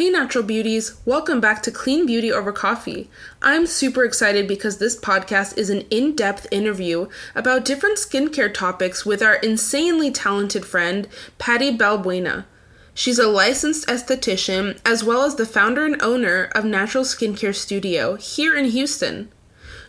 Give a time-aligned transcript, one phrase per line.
[0.00, 3.10] Hey, natural beauties, welcome back to Clean Beauty Over Coffee.
[3.42, 9.04] I'm super excited because this podcast is an in depth interview about different skincare topics
[9.04, 11.06] with our insanely talented friend,
[11.36, 12.46] Patty Balbuena.
[12.94, 18.14] She's a licensed esthetician as well as the founder and owner of Natural Skincare Studio
[18.14, 19.30] here in Houston.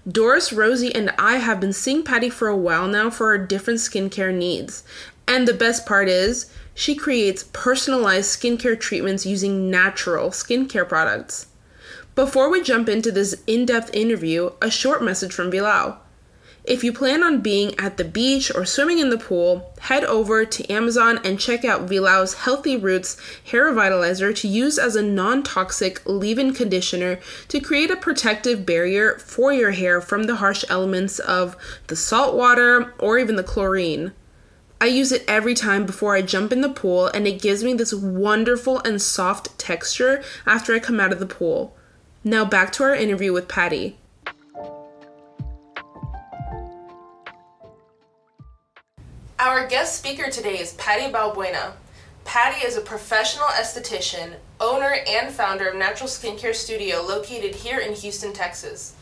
[0.06, 3.80] Doris, Rosie, and I have been seeing Patty for a while now for our different
[3.80, 4.84] skincare needs.
[5.34, 11.48] And the best part is, she creates personalized skincare treatments using natural skincare products.
[12.16, 15.96] Before we jump into this in depth interview, a short message from Vilao.
[16.66, 20.44] If you plan on being at the beach or swimming in the pool, head over
[20.44, 25.44] to Amazon and check out Vilao's Healthy Roots Hair Revitalizer to use as a non
[25.44, 30.66] toxic leave in conditioner to create a protective barrier for your hair from the harsh
[30.68, 31.56] elements of
[31.88, 34.12] the salt water or even the chlorine.
[34.82, 37.76] I use it every time before I jump in the pool, and it gives me
[37.76, 41.78] this wonderful and soft texture after I come out of the pool.
[42.24, 44.00] Now back to our interview with Patty.
[49.38, 51.74] Our guest speaker today is Patty Balbuena.
[52.26, 57.94] Patty is a professional esthetician, owner, and founder of Natural Skincare Studio located here in
[57.94, 58.96] Houston, Texas.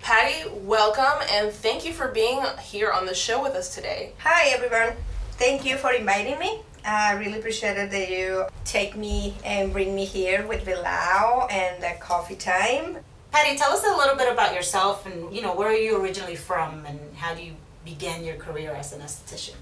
[0.00, 4.12] Patty, welcome and thank you for being here on the show with us today.
[4.20, 4.96] Hi, everyone.
[5.38, 6.60] Thank you for inviting me.
[6.82, 11.82] I really appreciate it that you take me and bring me here with Vilao and
[11.82, 12.98] the coffee time.
[13.32, 16.36] Patty, tell us a little bit about yourself and you know where are you originally
[16.36, 17.52] from and how do you
[17.84, 19.56] begin your career as an esthetician?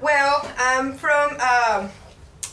[0.00, 1.38] Well, I'm from.
[1.38, 1.90] Um,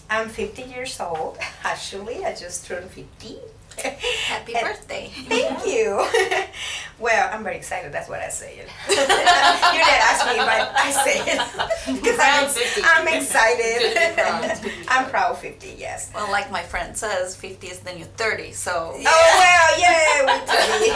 [0.09, 1.38] I'm 50 years old.
[1.64, 3.38] Actually, I just turned 50
[3.81, 5.11] Happy And- birthday.
[5.27, 6.05] Thank you.
[6.99, 7.91] well, I'm very excited.
[7.91, 8.57] That's what I say.
[8.59, 8.69] it.
[8.89, 12.81] you didn't ask me, but I say it because I'm, Proud 50.
[12.86, 13.80] I'm excited.
[13.80, 14.87] Good to be proud.
[14.87, 15.75] I'm proud 50.
[15.77, 16.11] Yes.
[16.14, 20.45] Well, like my friend says, 50 is the new 30, so Oh well, yeah, we're
[20.45, 20.92] 30.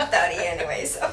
[0.00, 0.84] I'm 30 anyway.
[0.86, 1.04] So,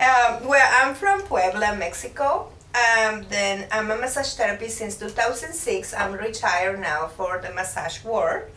[0.00, 2.50] um, well, I'm from Puebla, Mexico.
[2.72, 5.92] Um, then I'm a massage therapist since 2006.
[5.92, 8.50] I'm retired now for the massage work,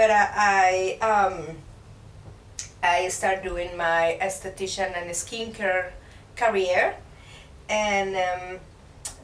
[0.00, 1.56] but I, I um,
[2.82, 5.90] I start doing my esthetician and skincare
[6.36, 6.94] career,
[7.68, 8.60] and um,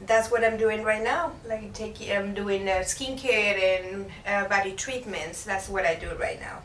[0.05, 1.31] that's what I'm doing right now.
[1.47, 5.43] Like taking, I'm doing uh, skincare and uh, body treatments.
[5.43, 6.59] That's what I do right now.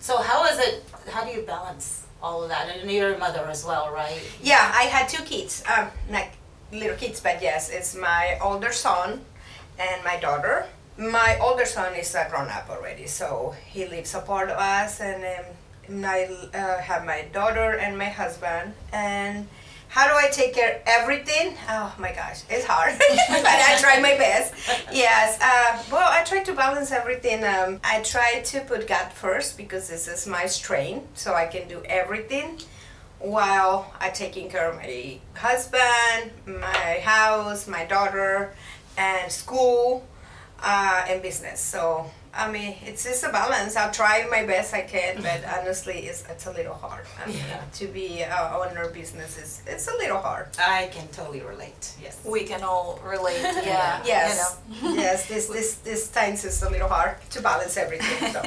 [0.00, 2.66] So how is it how do you balance all of that?
[2.68, 4.20] And you're a mother as well, right?
[4.42, 6.26] Yeah, I had two kids, um, not
[6.72, 9.20] little kids, but yes, it's my older son
[9.78, 10.66] and my daughter.
[10.98, 15.24] My older son is a grown up already, so he lives apart of us, and
[15.24, 18.74] um, I uh, have my daughter and my husband.
[18.92, 19.48] And
[19.88, 21.54] how do I take care of everything?
[21.68, 24.54] Oh my gosh, it's hard, but I try my best.
[24.92, 27.42] Yes, uh, well, I try to balance everything.
[27.42, 31.68] Um, I try to put God first because this is my strain, so I can
[31.68, 32.58] do everything
[33.18, 38.54] while I taking care of my husband, my house, my daughter,
[38.98, 40.04] and school,
[40.62, 41.60] uh, and business.
[41.60, 43.76] So I mean, it's just a balance.
[43.76, 47.04] I'll try my best I can, but honestly, it's it's a little hard.
[47.22, 47.60] I mean, Yeah.
[47.80, 50.46] to be uh, owner business is it's a little hard.
[50.58, 51.92] I can totally relate.
[52.02, 52.20] Yes.
[52.24, 53.42] we can all relate.
[53.64, 54.02] Yeah.
[54.04, 55.26] Yes, You know, yes.
[55.28, 58.32] This this this times is a little hard to balance everything.
[58.32, 58.42] So.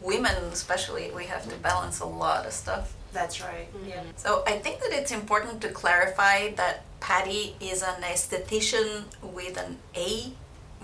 [0.00, 2.92] women, especially, we have to balance a lot of stuff.
[3.12, 3.68] That's right.
[3.86, 4.02] Yeah.
[4.16, 9.78] So I think that it's important to clarify that Patty is an aesthetician with an
[9.94, 10.32] A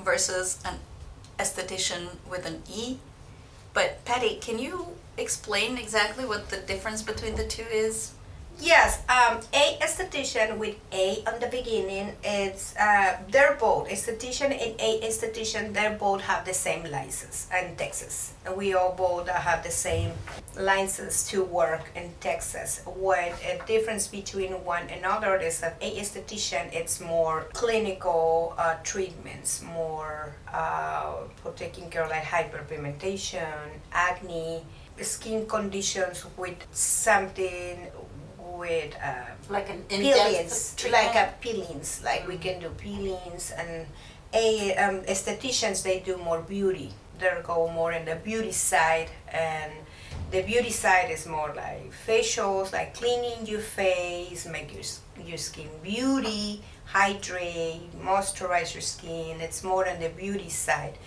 [0.09, 0.79] versus an
[1.39, 2.97] esthetician with an E.
[3.75, 4.87] But Patty, can you
[5.19, 8.13] explain exactly what the difference between the two is?
[8.61, 12.13] Yes, um, a esthetician with A on the beginning.
[12.25, 15.73] It's uh, they're both esthetician and a esthetician.
[15.73, 20.11] They both have the same license in Texas, and we all both have the same
[20.59, 22.83] license to work in Texas.
[22.85, 29.63] What a difference between one another is that a esthetician it's more clinical uh, treatments,
[29.63, 34.65] more uh, for taking care of like hyperpigmentation, acne,
[35.05, 37.89] skin conditions with something
[38.59, 42.03] with uh, Like an peelings, like a peelings.
[42.05, 43.87] Like we can do peelings, and
[44.35, 46.93] a um, estheticians they do more beauty.
[47.19, 49.73] They go more in the beauty side, and
[50.31, 54.85] the beauty side is more like facials, like cleaning your face, make your
[55.25, 59.41] your skin beauty, hydrate, moisturize your skin.
[59.41, 60.99] It's more on the beauty side.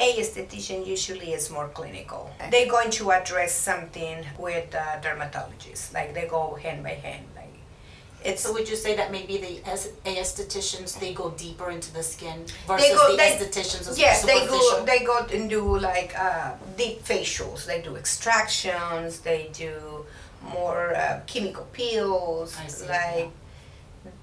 [0.00, 2.30] A esthetician usually is more clinical.
[2.50, 7.24] They're going to address something with uh, dermatologists, like they go hand by hand.
[7.34, 7.54] Like
[8.24, 12.02] It's So would you say that maybe the es- aestheticians they go deeper into the
[12.04, 16.52] skin versus go- the they- estheticians Yes, they go they go and do like uh,
[16.76, 17.66] deep facials.
[17.66, 19.20] They do extractions.
[19.20, 20.06] They do
[20.54, 22.56] more uh, chemical peels,
[22.88, 23.30] like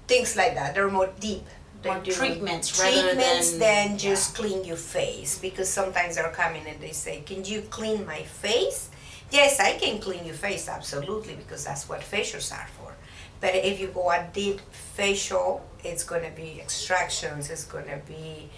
[0.08, 0.74] things like that.
[0.74, 1.44] They're more deep.
[1.82, 4.36] Treatments rather treatments than- than just yeah.
[4.44, 8.88] clean your face because sometimes they're coming and they say, "Can you clean my face?"
[9.30, 12.94] Yes, I can clean your face absolutely because that's what facials are for.
[13.40, 17.50] But if you go a deep facial, it's gonna be extractions.
[17.50, 18.50] It's gonna be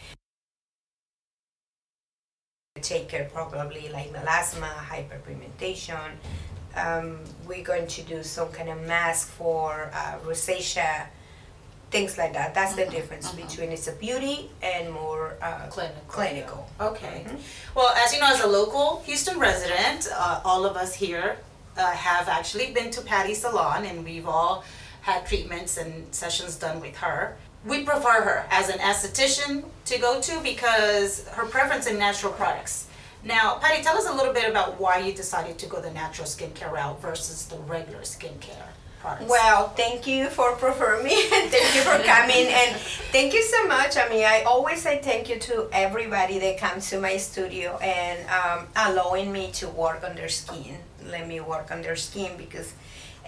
[2.81, 6.13] take care probably like melasma, hyperpigmentation.
[6.77, 11.07] Um, we're going to do some kind of mask for uh, rosacea,
[11.91, 12.55] things like that.
[12.55, 16.03] That's the difference between it's a beauty and more uh, Clinical.
[16.09, 16.71] clinical.
[16.81, 17.25] Okay.
[17.27, 17.37] Mm-hmm.
[17.75, 21.39] Well, as you know, as a local Houston resident, uh, all of us here
[21.77, 24.65] uh, have actually been to Patty's salon, and we've all
[25.01, 27.37] had treatments and sessions done with her.
[27.65, 32.87] We prefer her as an esthetician to go to because her preference in natural products.
[33.25, 36.27] Now, Patty, tell us a little bit about why you decided to go the natural
[36.27, 38.68] skincare route versus the regular skincare
[39.09, 39.31] products.
[39.31, 42.77] Well, thank you for preferring me and thank you for coming and
[43.13, 43.97] thank you so much.
[43.97, 48.19] I mean, I always say thank you to everybody that comes to my studio and
[48.29, 50.79] um, allowing me to work on their skin.
[51.07, 52.73] Let me work on their skin because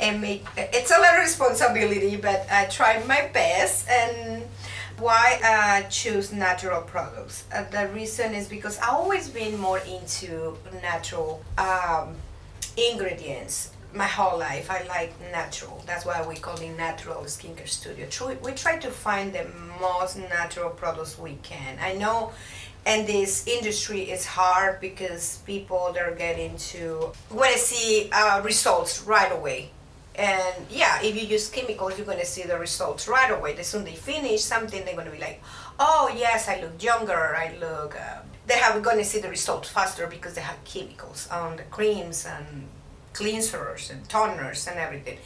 [0.00, 4.42] it make, it's a lot of responsibility, but I try my best and
[4.98, 7.44] why I choose natural products.
[7.52, 12.16] Uh, the reason is because I've always been more into natural um,
[12.76, 14.70] ingredients my whole life.
[14.70, 15.82] I like natural.
[15.86, 18.06] That's why we call it natural skincare studio.
[18.42, 19.46] We try to find the
[19.80, 21.78] most natural products we can.
[21.80, 22.32] I know
[22.86, 29.02] and this industry is hard because people they're getting to want to see uh, results
[29.02, 29.70] right away
[30.14, 33.66] and yeah if you use chemicals you're going to see the results right away as
[33.66, 35.42] soon they finish something they're going to be like
[35.78, 39.68] oh yes i look younger i look uh, they have going to see the results
[39.68, 42.66] faster because they have chemicals on the creams and
[43.12, 45.18] cleansers and toners and everything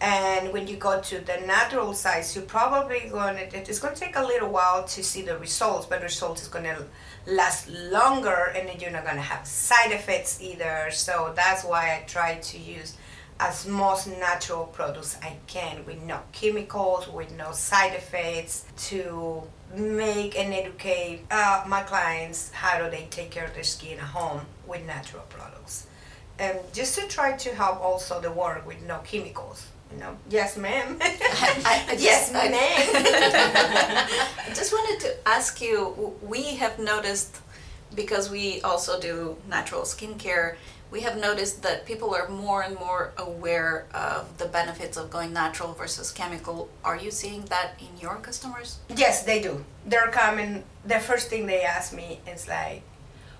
[0.00, 4.00] and when you go to the natural side you're probably going to it's going to
[4.00, 6.84] take a little while to see the results but the results is going to
[7.26, 11.94] last longer and then you're not going to have side effects either so that's why
[11.94, 12.96] i try to use
[13.40, 19.42] as most natural products I can with no chemicals, with no side effects, to
[19.74, 24.04] make and educate uh, my clients how do they take care of their skin at
[24.04, 25.86] home with natural products.
[26.38, 29.66] And just to try to help also the work with no chemicals.
[29.92, 30.96] You know, yes, ma'am.
[31.00, 34.06] I- I yes, I- ma'am.
[34.48, 37.36] I just wanted to ask you we have noticed,
[37.94, 40.56] because we also do natural skincare,
[40.90, 45.32] we have noticed that people are more and more aware of the benefits of going
[45.32, 46.68] natural versus chemical.
[46.84, 48.78] Are you seeing that in your customers?
[48.94, 49.64] Yes, they do.
[49.86, 50.62] They're coming.
[50.84, 52.82] The first thing they ask me is like,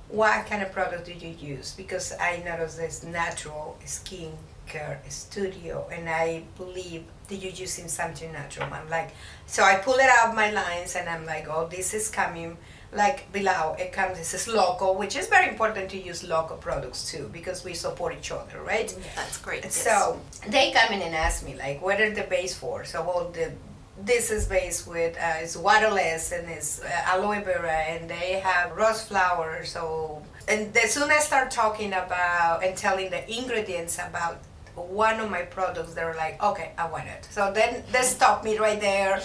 [0.09, 6.09] "What kind of product do you use?" Because I notice this natural skincare studio, and
[6.09, 8.69] I believe that you're using something natural.
[8.73, 9.11] I'm like,
[9.47, 12.57] so I pull it out my lines, and I'm like, "Oh, this is coming."
[12.93, 14.19] Like below, it comes.
[14.19, 18.15] This is local, which is very important to use local products too, because we support
[18.17, 18.89] each other, right?
[18.97, 19.65] Yeah, That's great.
[19.65, 19.75] yes.
[19.75, 22.85] So they come in and ask me like, what are the base for?
[22.85, 23.51] So well, the
[23.99, 28.73] this is based with uh, it's waterless and it's uh, aloe vera and they have
[28.77, 33.99] rose flower So and as soon as I start talking about and telling the ingredients
[33.99, 34.39] about
[34.75, 37.29] one of my products, they're like, okay, I want it.
[37.31, 39.15] So then they stop me right there.
[39.15, 39.23] Um,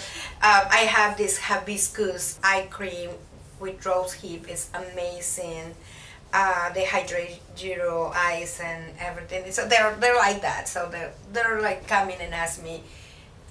[0.70, 3.10] I have this hibiscus eye cream
[3.58, 4.48] with rose hip.
[4.48, 5.74] It's amazing
[6.32, 9.50] uh, they hydrate your eyes and everything.
[9.50, 10.68] So they're they're like that.
[10.68, 12.82] So they're they're like coming and ask me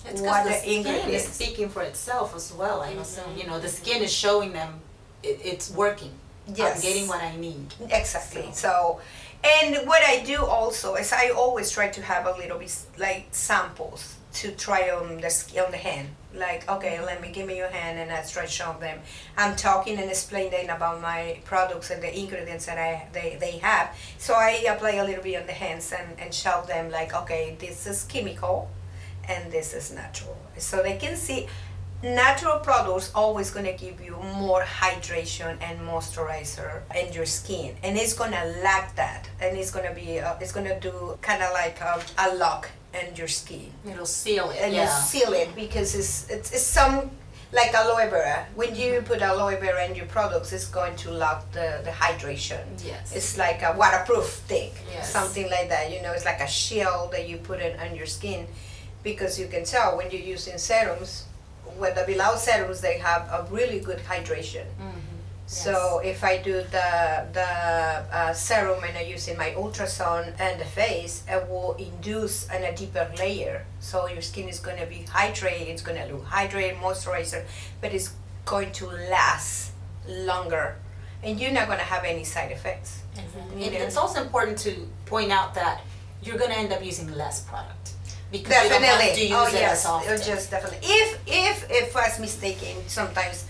[0.06, 2.82] It's what the the skin is speaking for itself as well.
[2.82, 3.39] I assume mm-hmm.
[3.39, 4.79] you know the skin is showing them
[5.24, 6.12] it, it's working.
[6.48, 7.74] Yes, I'm getting what I need.
[7.91, 8.50] Exactly.
[8.53, 9.01] So,
[9.44, 13.27] and what I do also is I always try to have a little bit like
[13.32, 16.10] samples to try on the on the hand.
[16.34, 17.06] Like, okay, mm-hmm.
[17.06, 19.00] let me give me your hand, and I try to show them.
[19.38, 23.96] I'm talking and explaining about my products and the ingredients that I they, they have.
[24.18, 27.56] So I apply a little bit on the hands and, and show them like, okay,
[27.60, 28.70] this is chemical,
[29.30, 30.36] and this is natural.
[30.58, 31.48] So they can see
[32.02, 37.98] natural products always going to give you more hydration and moisturizer in your skin and
[37.98, 41.18] it's going to lack that and it's going to be uh, it's going to do
[41.22, 44.60] kind of like a, a lock in your skin It'll seal it.
[44.62, 44.84] and yeah.
[44.84, 47.12] you seal it because it's, it's it's some
[47.52, 51.52] like aloe vera when you put aloe vera in your products it's going to lock
[51.52, 53.14] the, the hydration Yes.
[53.14, 55.12] it's like a waterproof thing Yes.
[55.12, 58.06] something like that you know it's like a shield that you put it on your
[58.06, 58.48] skin
[59.03, 61.25] because you can tell when you're using serums,
[61.77, 64.65] with the Vilao serums, they have a really good hydration.
[65.46, 70.62] So if I do the the uh, serum and I use in my ultrasound and
[70.62, 73.65] the face, it will induce an, a deeper layer.
[73.79, 75.68] So your skin is going to be hydrated.
[75.70, 77.46] It's going to look hydrated, moisturizer,
[77.82, 78.13] but it's
[78.46, 79.72] going to last
[80.08, 80.75] longer,
[81.24, 83.01] and you're not going to have any side effects.
[83.18, 83.77] And You know?
[83.86, 85.82] it's also important to point out that
[86.22, 87.94] you're gonna end up using less product.
[88.32, 89.06] Because you don't Definitely.
[89.08, 90.14] have to use oh it yes, as often.
[90.14, 90.80] uh, just definitely.
[90.84, 93.46] If if if I was mistaken, sometimes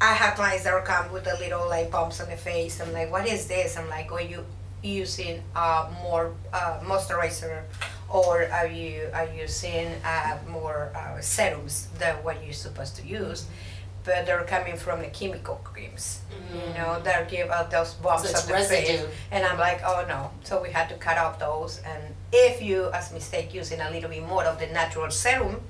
[0.00, 2.80] I have clients that will come with a little like bumps on the face.
[2.80, 3.76] I'm like, what is this?
[3.76, 4.44] I'm like, are you
[4.82, 7.62] using uh, more uh, moisturizer,
[8.08, 13.06] or are you are you using uh, more uh, serums than what you're supposed to
[13.06, 13.46] use?
[14.04, 16.22] But they're coming from the chemical creams,
[16.52, 19.04] you know, that give out those bumps So on the face.
[19.30, 20.30] And I'm like, oh no.
[20.42, 21.80] So we had to cut off those.
[21.86, 25.60] And if you, as mistake, using a little bit more of the natural serum,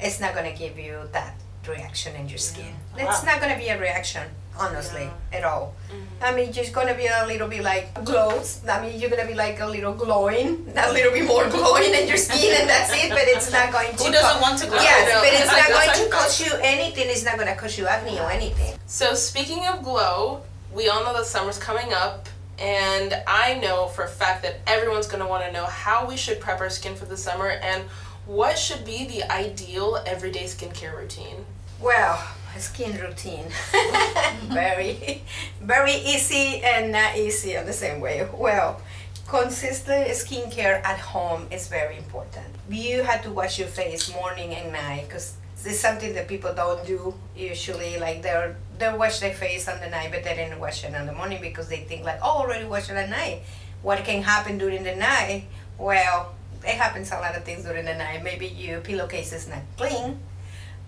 [0.00, 1.34] it's not gonna give you that
[1.66, 2.72] reaction in your skin.
[2.96, 3.08] Yeah.
[3.08, 4.22] It's not gonna be a reaction,
[4.56, 5.74] honestly, at all.
[5.90, 6.24] Mm-hmm.
[6.24, 8.60] I mean, just gonna be a little bit like glows.
[8.68, 12.06] I mean, you're gonna be like a little glowing, a little bit more glowing in
[12.06, 13.10] your skin, and that's it.
[13.10, 14.04] But it's not going to.
[14.04, 14.78] Who doesn't want to glow?
[14.78, 17.06] Yes, but it's not going to cause you anything.
[17.08, 18.78] It's not gonna cause you acne or anything.
[18.86, 24.04] So speaking of glow, we all know that summer's coming up, and I know for
[24.04, 27.04] a fact that everyone's gonna want to know how we should prep our skin for
[27.04, 27.84] the summer and
[28.26, 31.44] what should be the ideal everyday skincare routine.
[31.80, 32.22] Well,
[32.56, 33.46] a skin routine.
[34.48, 35.22] very,
[35.60, 38.26] very easy and not easy in the same way.
[38.32, 38.80] Well,
[39.28, 42.46] consistent skincare at home is very important.
[42.70, 45.34] You have to wash your face morning and night because
[45.64, 47.98] it's something that people don't do usually.
[47.98, 51.06] Like they're they wash their face on the night, but they didn't wash it in
[51.06, 53.42] the morning because they think like, oh, already washed it at night.
[53.82, 55.44] What can happen during the night?
[55.78, 58.22] Well, it happens a lot of things during the night.
[58.22, 60.18] Maybe your pillowcase is not clean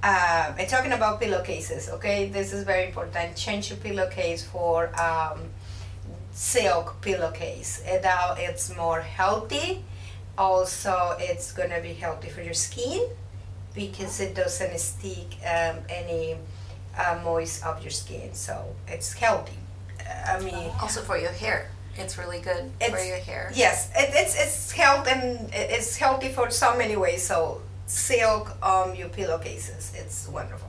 [0.02, 3.36] uh, and talking about pillowcases, okay, this is very important.
[3.36, 5.40] Change your pillowcase for um,
[6.30, 7.82] silk pillowcase.
[8.02, 9.84] Now it's more healthy.
[10.36, 13.08] Also, it's gonna be healthy for your skin
[13.74, 16.36] because it doesn't stick um, any
[16.96, 18.34] uh, moist of your skin.
[18.34, 19.58] So it's healthy.
[20.26, 23.50] I mean, Also for your hair, it's really good for your hair.
[23.54, 27.22] Yes, it, it's it's health and it's healthy for so many ways.
[27.26, 30.68] So silk um your pillowcases, it's wonderful.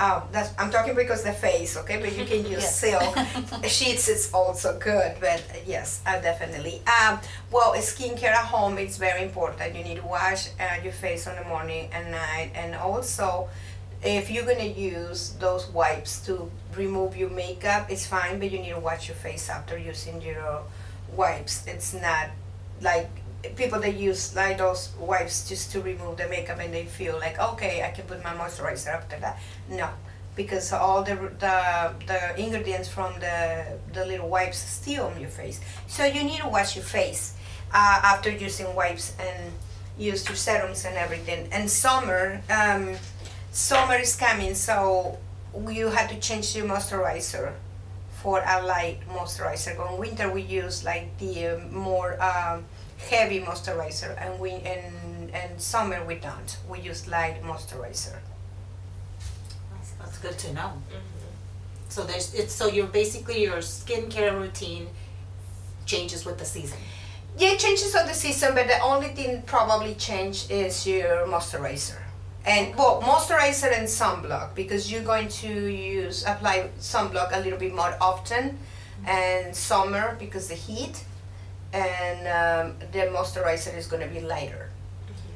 [0.00, 2.78] Um, that's I'm talking because the face, okay, but you can use Yes.
[2.80, 3.14] silk
[3.68, 4.08] sheets.
[4.08, 6.80] It's also good, but uh, yes, uh, definitely.
[7.00, 7.18] Um,
[7.52, 9.76] well, skincare at home it's very important.
[9.76, 13.48] You need to wash uh, your face in the morning and night, and also
[14.02, 18.70] if you're gonna use those wipes to remove your makeup, it's fine, but you need
[18.70, 20.62] to wash your face after using your
[21.14, 21.66] wipes.
[21.66, 22.30] It's not
[22.80, 23.08] like
[23.56, 27.38] people that use like those wipes just to remove the makeup and they feel like
[27.38, 29.38] okay, I can put my moisturizer after that.
[29.68, 29.88] No,
[30.34, 35.60] because all the the, the ingredients from the the little wipes still on your face.
[35.86, 37.34] So you need to wash your face
[37.72, 39.52] uh, after using wipes and
[39.98, 41.48] use your serums and everything.
[41.52, 42.96] And summer, um,
[43.52, 45.18] summer is coming, so
[45.70, 47.52] you have to change your moisturizer
[48.22, 49.72] for a light moisturizer.
[49.92, 52.64] In winter, we use like the uh, more um,
[53.10, 56.56] heavy moisturizer, and we in and summer we don't.
[56.68, 58.18] We use light moisturizer.
[59.72, 60.72] That's, that's good to know.
[61.88, 64.88] So there's it's so you're basically your skincare routine
[65.84, 66.78] changes with the season.
[67.36, 72.01] Yeah, it changes of the season, but the only thing probably change is your moisturizer.
[72.44, 77.74] And well, moisturizer and sunblock because you're going to use apply sunblock a little bit
[77.74, 78.58] more often,
[79.06, 81.04] and summer because the heat,
[81.72, 84.70] and um, the moisturizer is going to be lighter.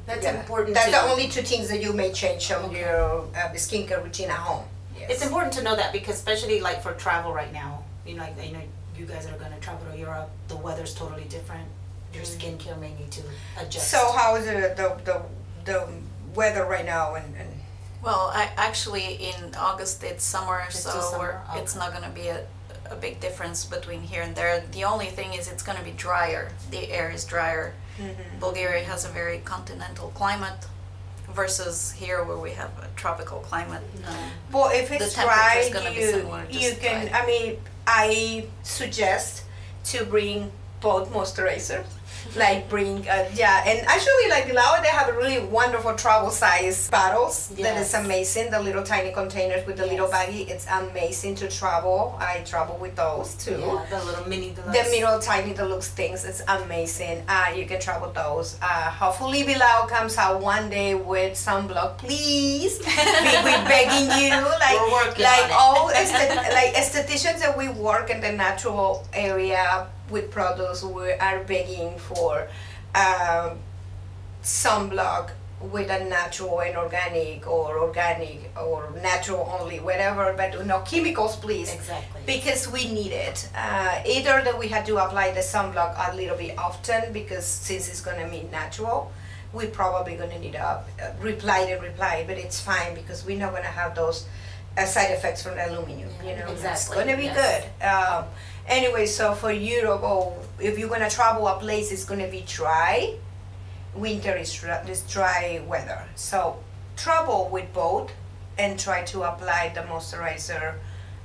[0.05, 0.39] That's Yeah.
[0.39, 0.73] important.
[0.73, 4.29] That's to, the only two things that you may change on your uh, skincare routine
[4.29, 4.65] at home.
[4.97, 5.09] Yes.
[5.11, 8.35] It's important to know that because especially like for travel right now, you know, like,
[8.45, 8.61] you know,
[8.97, 11.67] you guys are going to travel to Europe, the weather's totally different.
[12.13, 13.21] Your skincare may need to
[13.59, 13.91] adjust.
[13.91, 15.21] So how is it the, the,
[15.65, 15.87] the
[16.37, 17.49] weather right now and, and
[18.07, 19.39] Well, I, actually, in
[19.69, 21.83] August it's summer, It's so still summer, we're, it's okay.
[21.83, 22.39] not gonna be a,
[22.95, 24.53] a big difference between here and there.
[24.77, 26.45] The only thing is it's gonna be drier.
[26.75, 27.67] The air is drier.
[27.99, 28.39] Mm-hmm.
[28.45, 30.61] Bulgaria has a very continental climate
[31.39, 33.83] versus here where we have a tropical climate.
[34.53, 35.35] Well, if it's The dry,
[35.71, 37.07] temperature's gonna be you similar, you just can.
[37.07, 37.19] dry.
[37.19, 37.49] I mean,
[38.05, 38.09] I
[38.63, 39.31] suggest
[39.91, 40.37] to bring
[40.81, 41.83] both moisturizer.
[42.35, 47.47] Like bring, uh, yeah, and actually like Lao, they have really wonderful travel size bottles
[47.49, 48.51] that is amazing.
[48.51, 52.15] The little tiny containers with the little baggie, it's amazing to travel.
[52.19, 53.51] I travel with those too.
[53.51, 54.77] Yeah, the little mini deluxe.
[54.77, 57.23] The middle tiny deluxe things, it's amazing.
[57.27, 58.57] Uh, you can travel those.
[58.61, 62.79] Uh, hopefully Vilao comes out one day with sunblock, please.
[62.85, 68.31] we, we're begging you, like like all esthet- like estheticians that we work in the
[68.31, 72.47] natural area with products, we are begging for
[72.95, 73.59] um,
[74.43, 81.35] sunblock with a natural and organic or organic or natural only, whatever, but no chemicals,
[81.35, 82.21] please Exactly.
[82.27, 83.49] because we need it.
[83.55, 87.89] Uh, either that we had to apply the sunblock a little bit often because since
[87.89, 89.11] it's gonna be natural,
[89.51, 93.51] we probably gonna need a, a reply and reply, but it's fine because we're not
[93.51, 94.27] gonna have those
[94.77, 96.09] uh, side effects from aluminum.
[96.23, 97.65] You know, it's gonna be yes.
[97.79, 97.85] good.
[97.87, 98.25] Um,
[98.67, 103.15] anyway, so for Europe, oh, if you're gonna travel a place, it's gonna be dry.
[103.95, 106.59] Winter is dry, is dry weather, so
[106.95, 108.11] travel with both
[108.57, 110.75] and try to apply the moisturizer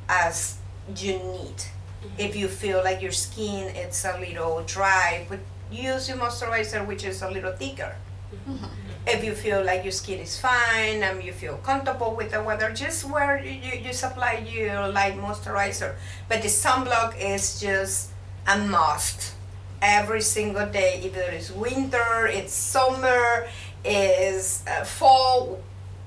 [0.09, 0.59] as
[0.97, 1.57] you need.
[1.57, 2.19] Mm-hmm.
[2.19, 7.05] If you feel like your skin it's a little dry, but use your moisturizer which
[7.05, 7.95] is a little thicker.
[8.33, 8.53] Mm-hmm.
[8.53, 8.82] Mm-hmm.
[9.07, 12.71] If you feel like your skin is fine and you feel comfortable with the weather,
[12.73, 15.97] just wear you, you just apply your light moisturizer.
[16.29, 18.11] But the sunblock is just
[18.47, 19.35] a must
[19.81, 21.03] every single day.
[21.05, 23.49] Either it's winter, it's summer,
[23.85, 25.61] is uh, fall,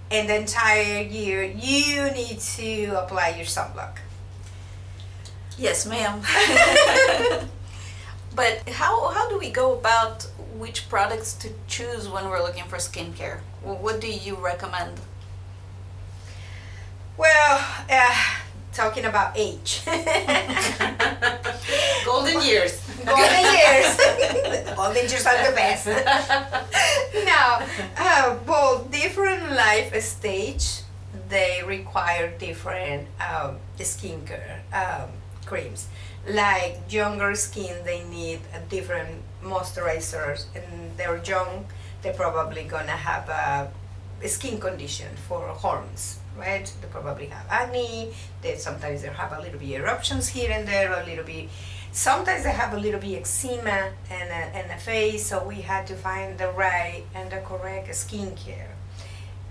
[0.09, 3.97] and the entire year you need to apply your sunblock.
[5.57, 6.21] Yes, ma'am.
[8.35, 12.77] but how how do we go about which products to choose when we're looking for
[12.77, 13.39] skincare?
[13.61, 14.99] What do you recommend?
[17.17, 18.15] Well, uh,
[18.73, 19.81] talking about age.
[22.05, 22.81] Golden years.
[23.05, 23.97] Golden years.
[24.75, 25.87] Golden years are the best.
[27.25, 27.61] now,
[27.97, 30.81] uh, well, different life stage,
[31.29, 35.09] they require different um, skincare um,
[35.45, 35.87] creams.
[36.29, 41.65] Like younger skin, they need a different moisturizers, and they're young,
[42.01, 43.71] they're probably gonna have a,
[44.23, 46.71] a skin condition for hormones, right?
[46.81, 48.13] They probably have acne.
[48.41, 51.49] They sometimes they have a little bit eruptions here and there, a little bit.
[51.91, 55.87] Sometimes they have a little bit eczema and a, and a face, so we had
[55.87, 58.71] to find the right and the correct skincare.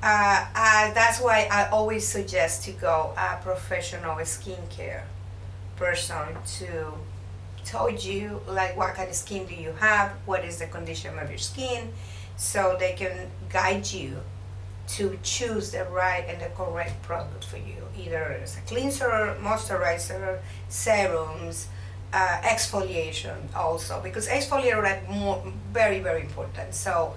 [0.02, 5.04] Uh, uh, that's why I always suggest to go a professional skincare
[5.76, 6.92] person to
[7.64, 11.28] tell you like what kind of skin do you have, what is the condition of
[11.28, 11.92] your skin,
[12.36, 14.18] so they can guide you
[14.86, 20.40] to choose the right and the correct product for you, either as a cleanser, moisturizer,
[20.68, 21.68] serums,
[22.12, 26.74] uh, exfoliation also, because exfoliator are more, very, very important.
[26.74, 27.14] So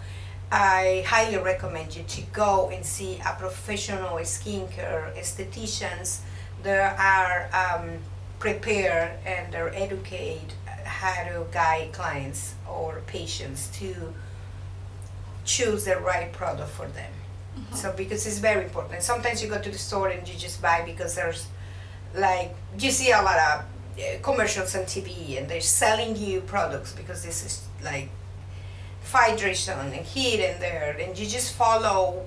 [0.52, 6.22] I highly recommend you to go and see a professional skincare estheticians.
[6.64, 8.00] There are um,
[8.40, 14.14] prepare and they're educate how to guide clients or patients to
[15.46, 17.12] choose the right product for them.
[17.74, 19.02] So because it's very important.
[19.02, 21.48] Sometimes you go to the store and you just buy because there's
[22.16, 23.66] like you see a lot of
[24.00, 28.10] uh, commercials on TV and they're selling you products because this is like
[29.12, 32.26] hydration and heat and there and you just follow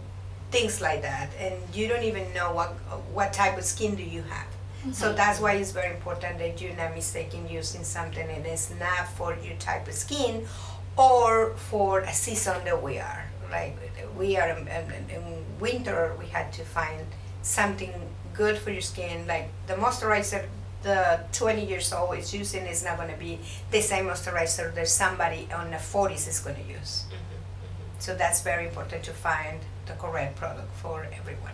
[0.51, 2.71] things like that and you don't even know what
[3.13, 4.50] what type of skin do you have.
[4.93, 5.17] So mm-hmm.
[5.17, 9.37] that's why it's very important that you're not mistaken using something that is not for
[9.45, 10.47] your type of skin
[10.97, 13.27] or for a season that we are.
[13.51, 13.77] Like
[14.17, 17.07] we are in, in, in winter, we had to find
[17.43, 17.93] something
[18.33, 19.27] good for your skin.
[19.27, 20.47] Like the moisturizer
[20.83, 23.39] the 20 years old is using is not going to be
[23.71, 27.05] the same moisturizer that somebody on the 40s is going to use.
[27.05, 27.99] Mm-hmm, mm-hmm.
[27.99, 31.53] So that's very important to find the correct product for everyone.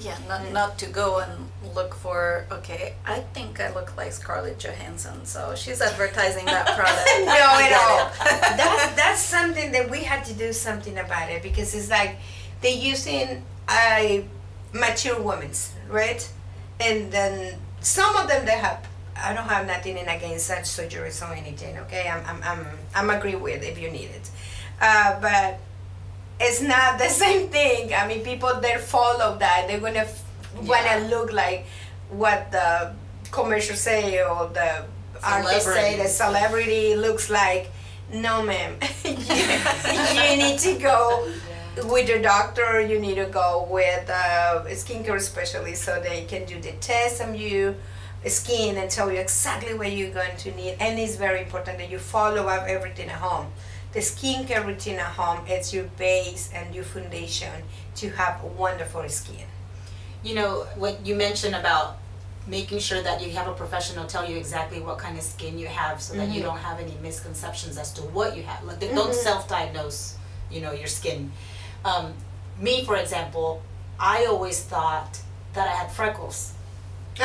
[0.00, 4.58] Yeah, not, not to go and look for, okay, I think I look like Scarlett
[4.58, 7.08] Johansson, so she's advertising that product.
[7.26, 8.56] no, at all.
[8.56, 12.16] that's that's something that we had to do something about it because it's like
[12.60, 14.24] they're using a
[14.72, 16.30] mature women's right,
[16.80, 18.86] and then some of them they have.
[19.20, 21.76] I don't have nothing in against such surgeries or anything.
[21.78, 24.30] Okay, I'm I'm I'm, I'm agree with if you need it,
[24.80, 25.58] uh, but
[26.40, 27.92] it's not the same thing.
[27.94, 29.66] I mean, people they follow that.
[29.68, 30.24] They're gonna f-
[30.62, 31.66] wanna look like
[32.10, 32.94] what the
[33.30, 34.84] commercials say or the
[35.22, 37.70] artists say the celebrity looks like.
[38.12, 38.78] No, ma'am.
[39.04, 41.28] you, you need to go
[41.84, 42.80] with your doctor.
[42.80, 47.20] You need to go with uh, a skincare specialist so they can do the test
[47.20, 47.76] on you.
[48.26, 50.76] skin and tell you exactly what you're going to need.
[50.80, 53.46] And it's very important that you follow up everything at home.
[53.92, 57.52] The skincare routine at home is your base and your foundation
[57.96, 59.46] to have wonderful skin.
[60.22, 61.98] You know, what you mentioned about
[62.46, 65.66] making sure that you have a professional tell you exactly what kind of skin you
[65.66, 68.64] have so that you don't have any misconceptions as to what you have.
[68.64, 70.16] Like, don't self-diagnose,
[70.50, 71.30] you know, your skin.
[71.84, 72.14] Um,
[72.58, 73.62] me, for example,
[74.00, 75.20] I always thought
[75.54, 76.52] that I had freckles.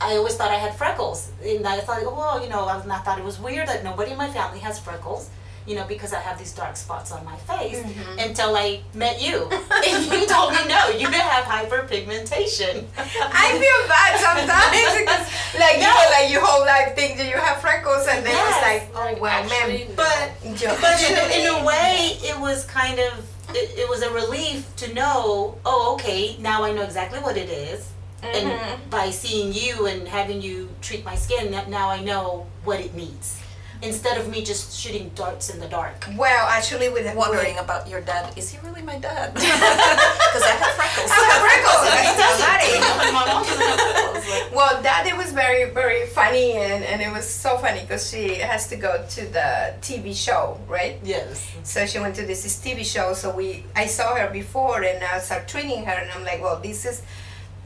[0.00, 3.18] I always thought I had freckles, and I thought, well, you know, I, I thought
[3.18, 5.30] it was weird that nobody in my family has freckles,
[5.66, 7.78] you know, because I have these dark spots on my face.
[7.78, 8.18] Mm-hmm.
[8.18, 9.48] Until I met you,
[9.88, 12.84] and you told me, no, you have hyperpigmentation.
[12.98, 15.24] I feel bad sometimes because,
[15.58, 18.56] like, you know, like your whole life think that you have freckles, and then Yes.
[18.56, 19.94] it's like, oh well, Actually, man.
[19.96, 24.02] But Yo- but in a, in a way, it was kind of it, it was
[24.02, 25.58] a relief to know.
[25.64, 27.92] Oh, okay, now I know exactly what it is.
[28.22, 28.90] And mm-hmm.
[28.90, 33.40] by seeing you and having you treat my skin, now I know what it needs.
[33.82, 36.06] Instead of me just shooting darts in the dark.
[36.16, 38.36] Well, actually, with Wondering about your dad.
[38.36, 39.32] Is he really my dad?
[39.34, 41.10] Because I have freckles.
[41.10, 41.82] I have freckles.
[41.86, 42.80] That's doesn't.
[42.98, 47.10] My mom doesn't have freckles, Well, that it was very, very funny, and, and it
[47.10, 50.98] was so funny because she has to go to the TV show, right?
[51.02, 51.50] Yes.
[51.62, 53.14] So she went to this TV show.
[53.14, 56.60] So we, I saw her before, and I started treating her, and I'm like, well,
[56.60, 57.02] this is,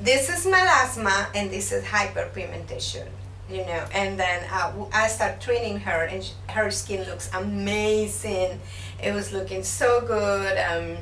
[0.00, 3.08] this is melasma, and this is hyperpigmentation,
[3.50, 3.84] you know.
[3.92, 8.60] And then uh, I start treating her, and sh- her skin looks amazing.
[9.02, 10.56] It was looking so good.
[10.58, 10.96] Um,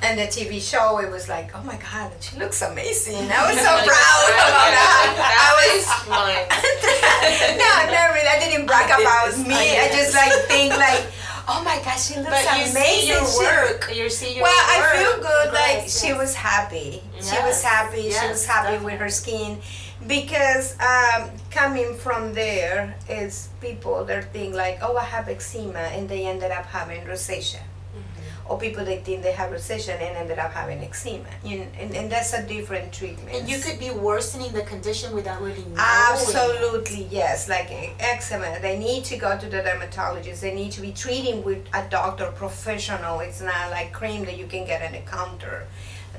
[0.00, 3.16] and the TV show, it was like, oh my god, she looks amazing.
[3.32, 5.34] I was so proud about that.
[5.34, 5.82] I was
[6.14, 6.46] mine.
[7.58, 9.54] no, no, really, I didn't brag about me.
[9.54, 11.02] I just like think like,
[11.48, 13.02] oh my gosh, she looks But you amazing.
[13.02, 13.90] see your She- work.
[13.92, 15.52] You see your well, I feel good.
[15.52, 17.02] Like progress, she was happy.
[17.16, 18.10] she was Yes, happy.
[18.12, 19.58] she was happy with her skin,
[20.06, 26.08] because um, coming from there is people that think like, oh, I have eczema, and
[26.08, 27.56] they ended up having rosacea.
[27.56, 28.50] Mm-hmm.
[28.52, 31.94] Or people they think they have rosacea and ended up having eczema, you know, and,
[31.96, 33.34] and that's a different treatment.
[33.34, 35.76] And you could be worsening the condition without really knowing.
[35.76, 37.48] Absolutely, yes.
[37.48, 40.40] Like eczema, they need to go to the dermatologist.
[40.40, 43.20] They need to be treating with a doctor, professional.
[43.20, 45.66] It's not like cream that you can get at the counter.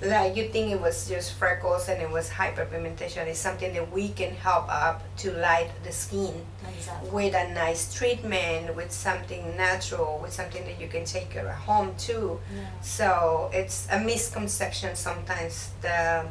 [0.01, 3.27] Like you think it was just freckles and it was hyperpigmentation.
[3.27, 6.45] It's something that we can help up to light the skin
[6.77, 7.09] Exactly.
[7.09, 11.55] with a nice treatment, with something natural, with something that you can take care at
[11.55, 12.39] home too.
[12.55, 12.61] Yeah.
[12.81, 16.25] So it's a misconception sometimes that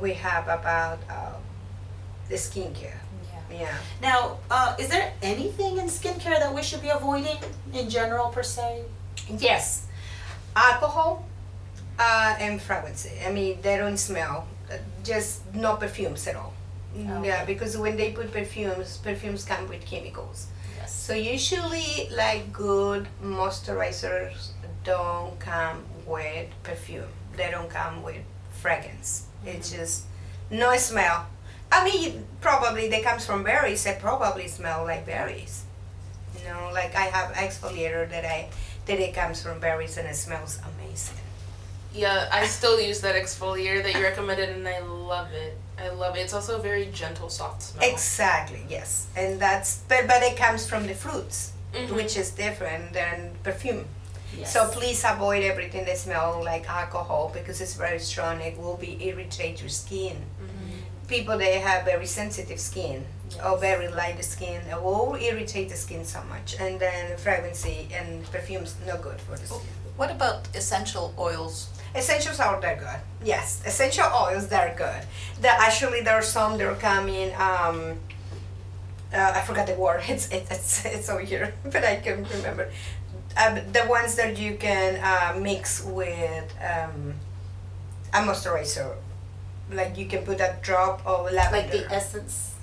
[0.00, 1.32] we have about uh,
[2.28, 2.98] the skincare.
[3.50, 3.60] Yeah.
[3.60, 3.74] Yeah.
[4.02, 7.38] Now, uh, is there anything in skincare that we should be avoiding
[7.72, 8.84] in general, per se?
[9.38, 9.86] Yes.
[10.54, 11.24] Alcohol
[12.00, 13.06] uh, and fragrance.
[13.26, 14.48] I mean, they don't smell.
[14.72, 16.52] Uh, Just no perfumes at all.
[16.96, 20.46] Mm, Yeah, because when they put perfumes, perfumes come with chemicals.
[20.78, 20.92] Yes.
[21.06, 24.50] So usually, like good moisturizers
[24.84, 27.08] don't come with perfume.
[27.36, 28.22] They don't come with
[28.62, 29.26] fragrance.
[29.44, 30.04] It's just
[30.50, 31.26] no smell.
[31.72, 33.84] I mean, probably they comes from berries.
[33.84, 35.64] They probably smell like berries.
[36.38, 38.48] You know, like I have exfoliator that I
[38.86, 41.16] that it comes from berries and it smells amazing.
[41.92, 45.56] Yeah, I still use that exfoliator that you recommended, and I love it.
[45.78, 46.20] I love it.
[46.20, 47.90] It's also a very gentle, soft smell.
[47.90, 51.90] Exactly, yes, and that's but but it comes from the fruits, Mhm.
[51.94, 53.86] which is different than perfume.
[54.36, 54.52] Yes.
[54.52, 58.40] So please avoid everything that smells like alcohol because it's very strong.
[58.40, 60.16] It will be irritate your skin.
[61.08, 63.04] People they have very sensitive skin
[63.44, 66.54] or very light skin, it will irritate the skin so much.
[66.60, 69.66] And then fragrance and perfumes no good for the skin.
[69.96, 71.66] What about essential oils?
[71.94, 73.00] Essentials are they're good.
[73.26, 75.02] Yes, essential oils they're good.
[75.40, 77.34] There actually there are some that are coming.
[77.34, 77.98] Um,
[79.12, 80.02] uh, I forgot the word.
[80.08, 82.70] It's it, it's it's over here, but I can remember.
[83.36, 87.14] Uh, the ones that you can uh, mix with um,
[88.12, 88.94] a moisturizer,
[89.72, 91.56] like you can put a drop of lavender.
[91.56, 92.54] like the essence.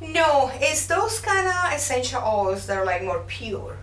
[0.00, 3.76] No, it's those kind of essential oils that are like more pure.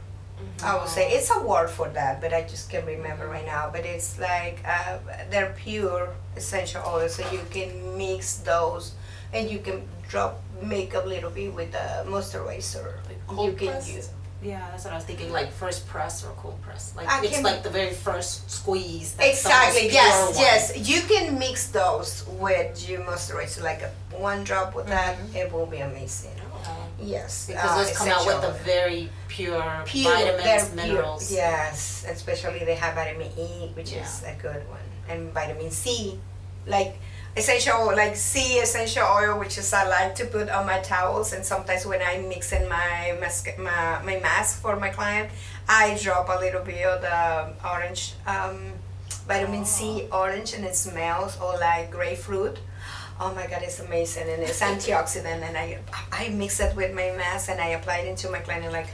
[0.63, 3.69] I would say it's a word for that, but I just can't remember right now.
[3.72, 8.93] But it's like uh, they're pure essential oils, so you can mix those,
[9.34, 12.98] and you can drop make a little bit with the moisturizer.
[13.08, 14.10] Like cold you can use.
[14.41, 15.32] Yeah, that's what I was thinking.
[15.32, 16.93] Like first press or cold press.
[16.95, 19.15] Like I it's like the very first squeeze.
[19.19, 19.88] Exactly.
[19.91, 20.36] Yes.
[20.36, 20.43] one.
[20.43, 20.89] Yes.
[20.89, 25.17] You can mix those with your moisturizer, like a one drop with that.
[25.36, 26.32] It will be amazing.
[27.01, 27.47] Uh, Yes.
[27.47, 30.75] because uh, those come out with the very pure, pure, vitamins, they're pure.
[30.75, 31.31] minerals.
[31.31, 36.19] Yes, especially they have vitamin E, which is a good one, and vitamin C.
[36.67, 36.99] Like
[37.38, 41.43] essential like C essential oil, which is I like to put on my towels, and
[41.45, 45.29] sometimes when I mix in my mask, my, my mask for my client,
[45.67, 48.73] I drop a little bit of the orange um,
[49.27, 52.59] vitamin C orange, and it smells all like grapefruit.
[53.21, 55.79] Oh my god, it's amazing, and it's antioxidant, and I
[56.12, 58.88] I mix it with my mask, and I apply it into my client, and like,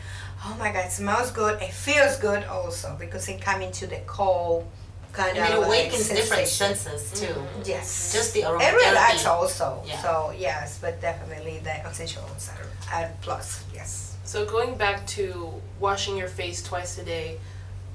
[0.46, 4.00] oh my god, it smells good, it feels good also because it comes into the
[4.08, 4.66] cold
[5.14, 7.28] kind And of it awakens like, different senses too.
[7.34, 8.12] Mm, yes.
[8.12, 9.28] Just the aroma It relax aromatherapy.
[9.32, 9.84] also.
[9.86, 10.02] Yeah.
[10.02, 12.50] So yes, but definitely the essential oils
[12.92, 13.64] are a plus.
[13.74, 14.18] Yes.
[14.26, 17.38] So going back to washing your face twice a day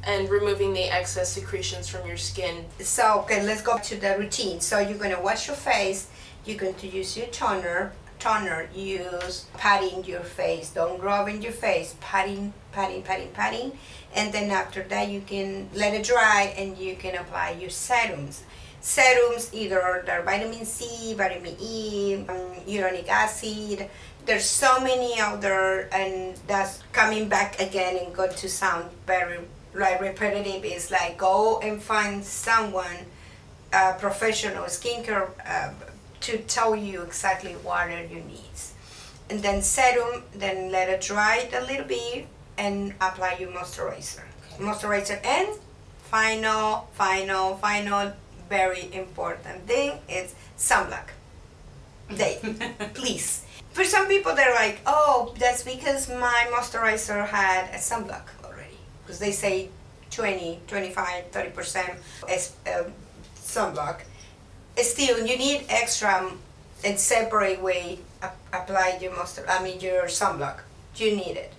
[0.05, 2.65] and removing the excess secretions from your skin.
[2.81, 4.61] So okay, let's go to the routine.
[4.61, 6.09] So you're gonna wash your face.
[6.45, 7.93] You're going to use your toner.
[8.19, 8.69] Toner.
[8.75, 10.71] Use patting your face.
[10.71, 11.95] Don't rub in your face.
[12.01, 13.73] Patting, patting, patting, patting.
[14.15, 18.45] And then after that, you can let it dry and you can apply your serums.
[18.81, 23.91] Serums either they're vitamin C, vitamin E, um, uronic acid.
[24.25, 29.39] There's so many out there, and that's coming back again and going to sound very
[29.75, 30.65] like repetitive.
[30.65, 33.05] Is like go and find someone
[33.73, 35.73] uh, professional skincare uh,
[36.21, 38.75] to tell you exactly what are your needs.
[39.29, 42.27] And then serum, then let it dry a little bit
[42.59, 44.23] and apply your moisturizer.
[44.59, 45.49] Moisturizer and
[46.03, 48.13] final, final, final,
[48.49, 51.11] very important thing is sunblock.
[52.11, 52.39] They,
[52.95, 53.45] please.
[53.73, 58.79] For some people, they're like, oh, that's because my moisturizer had a sunblock already.
[59.03, 59.69] Because they say
[60.11, 61.97] 20, 25, 30%
[62.29, 62.93] is um,
[63.37, 64.01] sunblock.
[64.77, 66.31] Still, you need extra
[66.85, 67.99] and separate way
[68.53, 69.45] apply your moisture.
[69.49, 70.61] I mean your sunblock.
[70.97, 71.53] You need it.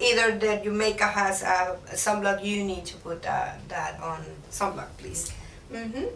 [0.00, 4.88] Either that your makeup has a, sunblock, you need to put uh, that on sunblock,
[4.98, 5.30] please.
[5.72, 6.06] hmm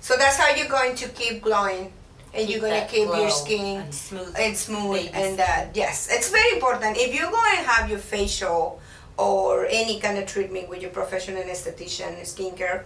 [0.00, 1.92] So that's how you're going to keep glowing,
[2.32, 5.10] and you're going to keep your skin and smooth and smooth.
[5.12, 6.96] And uh, yes, it's very important.
[6.96, 8.80] If you're going to have your facial
[9.18, 12.84] or any kind of treatment with your professional esthetician, skincare,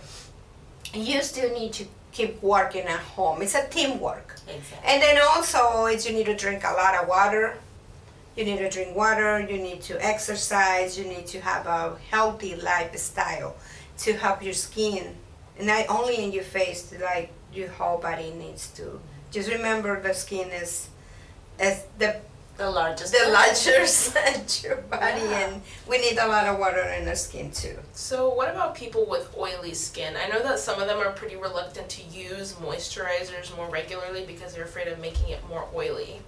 [0.94, 3.42] you still need to keep working at home.
[3.42, 4.36] It's a teamwork.
[4.48, 4.78] Exactly.
[4.84, 7.56] And then also, it's you need to drink a lot of water.
[8.36, 9.40] You need to drink water.
[9.40, 10.98] You need to exercise.
[10.98, 13.56] You need to have a healthy lifestyle
[13.98, 15.14] to help your skin,
[15.58, 18.98] and not only in your face, like your whole body needs to.
[19.30, 20.88] Just remember, the skin is,
[21.60, 22.20] is the
[22.60, 23.12] The largest.
[23.12, 23.32] the one.
[23.32, 25.38] largest your body, Yeah.
[25.48, 27.78] and we need a lot of water in our skin too.
[27.94, 30.14] So what about people with oily skin?
[30.22, 34.52] I know that some of them are pretty reluctant to use moisturizers more regularly because
[34.54, 36.20] they're afraid of making it more oily.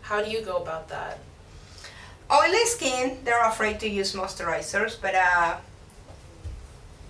[0.00, 1.18] How do you go about that?
[2.30, 5.56] oily skin they're afraid to use moisturizers but uh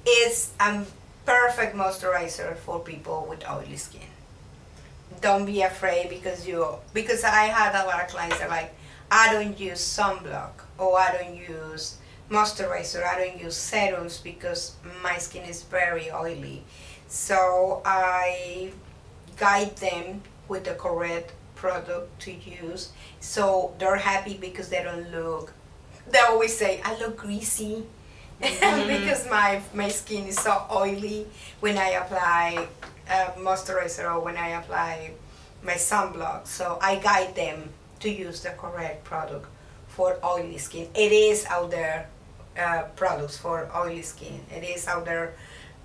[0.06, 0.84] it's a
[1.26, 4.07] perfect moisturizer for people with oily skin
[5.20, 8.74] don't be afraid because you because i had a lot of clients that are like
[9.10, 11.98] i don't use sunblock or i don't use
[12.30, 16.62] moisturizer i don't use serums because my skin is very oily.
[17.08, 18.70] So i
[19.36, 22.92] guide them with the correct product to use.
[23.20, 25.52] So they're happy because they don't look
[26.10, 27.84] they always say i look greasy.
[28.40, 28.86] Mm-hmm.
[28.86, 31.26] Because my my skin is so oily
[31.58, 32.68] when i apply
[33.08, 35.12] uh, moisturizer or when i apply
[35.62, 36.46] my sunblock.
[36.46, 39.46] So i guide them to use the correct product
[39.88, 40.88] for oily skin.
[40.94, 42.08] It is out there
[42.56, 44.40] uh, products for oily skin.
[44.54, 45.34] It is out there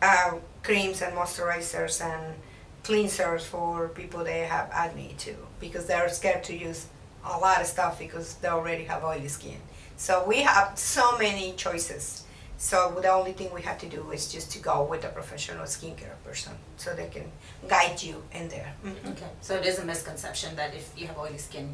[0.01, 2.35] uh, creams and moisturizers and
[2.83, 6.87] cleansers for people that have acne too because they're scared to use
[7.25, 9.57] a lot of stuff because they already have oily skin.
[9.95, 12.23] So we have so many choices
[12.57, 15.65] so the only thing we have to do is just to go with a professional
[15.65, 17.25] skincare person so they can
[17.67, 19.11] guide you in there Mhm.
[19.11, 19.27] Okay.
[19.41, 21.67] So it is a misconception that if you have oily skin,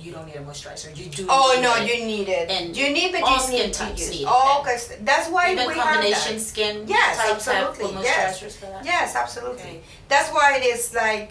[0.00, 0.94] you don't need a moisturizer.
[0.96, 1.26] You do.
[1.28, 1.88] Oh need no, it.
[1.88, 2.50] you need it.
[2.50, 4.10] And you need, but all you skin need to types use.
[4.10, 4.74] need it Oh, then.
[4.74, 4.98] okay.
[5.02, 6.40] That's why Even we combination have that.
[6.40, 8.40] skin Yes, types have absolutely, yes.
[8.42, 8.84] moisturizers for that.
[8.84, 9.62] Yes, absolutely.
[9.62, 9.80] Okay.
[10.08, 11.30] That's why it is like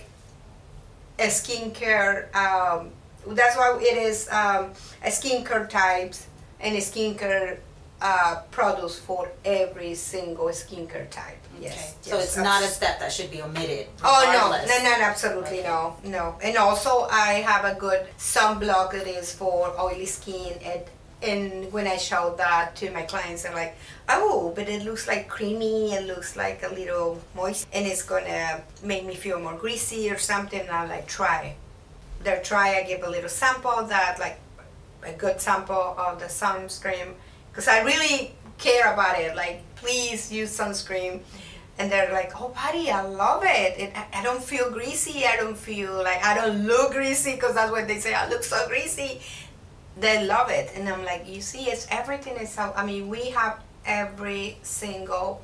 [1.20, 2.34] a skincare.
[2.36, 2.90] Um,
[3.28, 4.72] that's why it is um,
[5.04, 6.28] a skincare types
[6.60, 7.58] and a skincare
[8.02, 11.38] uh, products for every single skincare type.
[11.60, 11.74] Yes.
[11.74, 11.82] Okay.
[11.82, 13.88] yes, So it's not a step that should be omitted.
[14.04, 15.68] Oh no, no, no, no, absolutely Okay.
[15.68, 16.36] no, no.
[16.44, 20.82] And also, I have a good sunblock that is for oily skin, and
[21.22, 23.76] and when I show that to my clients, they're like,
[24.10, 25.94] "Oh, but it looks like creamy.
[25.94, 30.18] It looks like a little moist, and it's gonna make me feel more greasy or
[30.18, 31.56] something." And I'm like, "Try."
[32.22, 32.78] They try.
[32.80, 34.40] I give a little sample that, like
[35.04, 37.14] a good sample of the sunscreen,
[37.56, 39.34] because I really care about it.
[39.34, 41.22] Like, please use sunscreen
[41.78, 43.80] and they're like, "Oh, Patty, I love it.
[43.80, 45.26] it I, don't feel greasy.
[45.26, 48.14] I don't feel like I don't look greasy because that's what they say.
[48.14, 49.22] I look so greasy."
[49.98, 52.58] They love it, and I'm like, "You see, it's everything is.
[52.58, 55.42] I mean, we have every single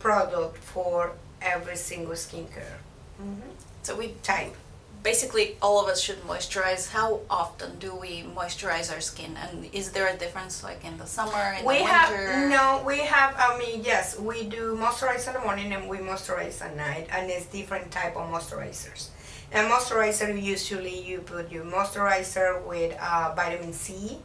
[0.00, 2.78] product for every single skincare
[3.20, 3.50] mm-hmm.
[3.82, 4.56] So we type."
[5.02, 6.88] Basically all of us should moisturize.
[6.90, 9.36] How often do we moisturize our skin?
[9.36, 12.48] And is there a difference like in the summer, in we the have winter?
[12.48, 16.60] no we have i mean yes we do moisturize in the morning and we moisturize
[16.62, 19.08] at night and it's different type of moisturizers
[19.52, 24.18] and moisturizer usually you put your moisturizer with uh, vitamin c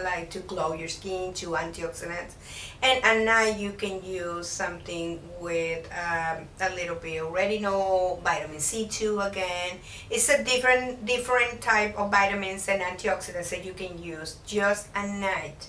[0.00, 2.32] like to glow your skin to antioxidants.
[2.82, 8.56] And at night you can use something with um, a little bit of retinol vitamin
[8.56, 9.78] c2 again.
[10.10, 15.08] It's a different different type of vitamins and antioxidants that you can use just at
[15.08, 15.68] night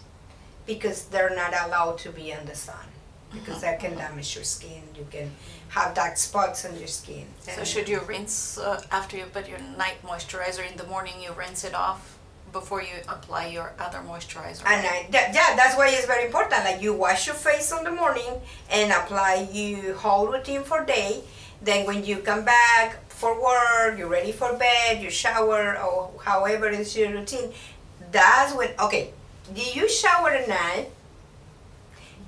[0.65, 2.85] because they're not allowed to be in the sun
[3.33, 4.83] because that can damage your skin.
[4.95, 5.31] You can
[5.69, 7.25] have dark spots on your skin.
[7.39, 11.15] So should you rinse uh, after you put your night moisturizer in the morning?
[11.19, 12.12] You rinse it off
[12.53, 14.63] before you apply your other moisturizer.
[14.65, 17.83] and I, that, yeah that's why it's very important like you wash your face in
[17.83, 18.33] the morning
[18.71, 21.23] and apply your whole routine for day.
[21.61, 26.69] Then when you come back for work you're ready for bed you shower or however
[26.69, 27.51] is your routine
[28.11, 29.11] that's when okay
[29.53, 30.89] do you shower at night?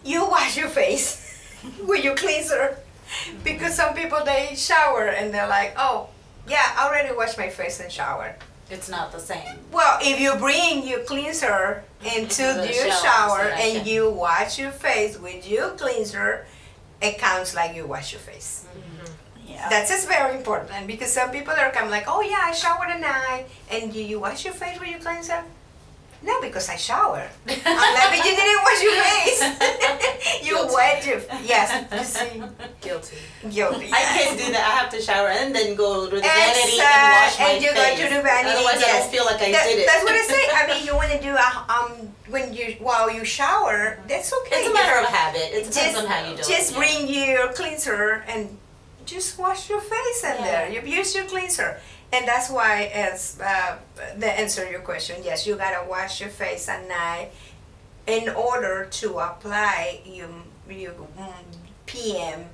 [0.04, 1.10] You wash your face
[1.88, 2.78] with your cleanser.
[3.44, 6.10] Because some people they shower and they're like oh
[6.48, 8.36] yeah i already washed my face and showered
[8.70, 9.60] It's not the same.
[9.72, 14.10] well, if you bring your cleanser into The your shower, shower so and can- you
[14.10, 16.46] wash your face with your cleanser,
[17.02, 18.66] it counts like you wash your face.
[18.66, 19.52] Mm-hmm.
[19.52, 19.70] yeah.
[19.70, 22.90] That's just very important because some people are kind of like, oh yeah, I showered
[22.90, 25.44] at night, and do you wash your face with your cleanser?
[26.24, 27.22] No, because I shower.
[27.48, 29.40] I'm like, but you didn't wash your face.
[30.48, 30.74] you Guilty.
[30.74, 31.70] wet your yes.
[31.92, 32.42] You see,
[32.82, 33.18] Guilty.
[33.52, 33.90] guilty.
[33.94, 34.64] I can't do that.
[34.66, 37.64] I have to shower and then go to the vanity and uh, wash my and
[37.64, 38.00] you face.
[38.00, 39.04] go to the vanity, Otherwise, I yes.
[39.04, 39.86] don't feel like I That- did it.
[39.88, 40.44] That's what I say.
[40.54, 41.92] I mean, you want to do a, um
[42.30, 44.00] when you while you shower.
[44.08, 44.56] That's okay.
[44.56, 45.50] It's a matter of habit.
[45.54, 46.74] It depends just, on how you do just it.
[46.74, 46.78] yeah.
[46.80, 48.58] bring your cleanser and
[49.06, 50.44] just wash your face in Yeah.
[50.46, 50.70] there.
[50.74, 51.80] You use your cleanser,
[52.16, 53.78] and that's why as uh,
[54.18, 55.22] the answer to your question.
[55.24, 57.32] Yes, you gotta wash your face at night
[58.08, 60.30] in order to apply your
[60.70, 61.34] your mm,
[61.86, 62.46] PM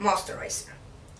[0.00, 0.72] moisturizer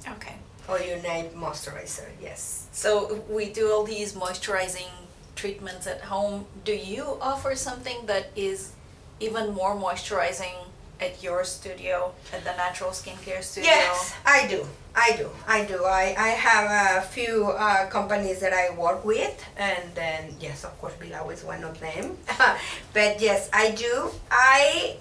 [0.08, 0.34] okay.
[0.68, 2.08] or your night moisturizer.
[2.20, 2.66] Yes.
[2.72, 4.90] So we do all these moisturizing
[5.36, 6.46] treatments at home.
[6.64, 8.72] Do you offer something that is
[9.20, 10.56] even more moisturizing
[11.00, 13.70] at your studio, at the Natural Skincare Studio?
[13.70, 14.66] Yes, I do.
[14.98, 15.28] I do.
[15.46, 15.84] I do.
[15.84, 20.76] I, I have a few uh, companies that I work with, and then, yes, of
[20.80, 22.16] course, Vilao is one of them.
[22.94, 24.10] but yes, I do.
[24.30, 24.96] I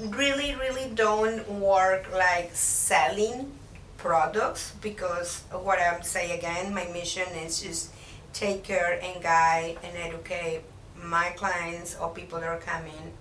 [0.00, 3.52] really, really don't work like selling
[3.98, 7.92] products because what I'm saying again, my mission is just
[8.32, 10.62] take care and guide and educate
[10.96, 13.12] my clients or people that are coming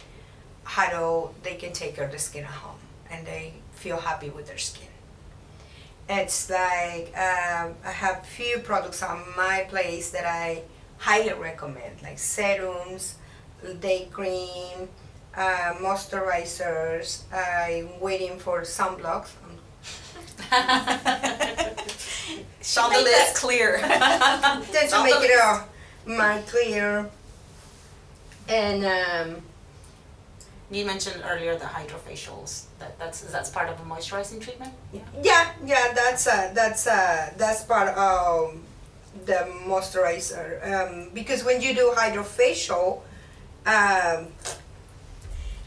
[0.64, 2.80] how to they can take care of the skin at home
[3.12, 4.88] and they feel happy with their skin.
[6.08, 10.62] It's like um, I have few products on my place that I
[10.98, 13.16] highly recommend, like serums,
[13.80, 14.88] day cream,
[15.36, 17.24] uh, moisturizers.
[17.34, 19.30] I'm waiting for sunblocks.
[22.60, 23.36] It's on the Make that list.
[23.36, 23.78] clear.
[24.74, 25.68] Just to On make it all
[26.08, 27.10] more clear.
[28.48, 29.42] And um,
[30.72, 32.64] You mentioned earlier the hydrofacials.
[32.80, 34.74] That that's that's part of a moisturizing treatment.
[34.92, 35.02] Yeah.
[35.22, 38.58] Yeah, yeah, that's uh, that's uh, that's part of
[39.26, 40.46] the moisturizer.
[40.66, 43.02] Um, because when you do hydrofacial,
[43.68, 44.28] um,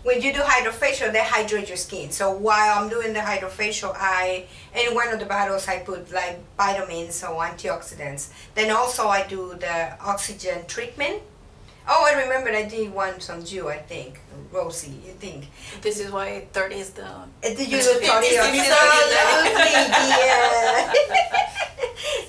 [0.02, 2.10] when you do hydrofacial, they hydrate your skin.
[2.10, 6.40] So while I'm doing the hydrofacial, I in one of the bottles I put like
[6.56, 8.30] vitamins or antioxidants.
[8.56, 11.22] Then also I do the oxygen treatment.
[11.90, 14.20] Oh, I remember I did one on you, I think,
[14.52, 15.00] Rosie.
[15.06, 15.48] You think?
[15.80, 17.08] this is why 30 is the.
[17.42, 18.26] Did you look Tony?
[18.26, 19.72] It's Absolutely,
[20.18, 20.92] yeah.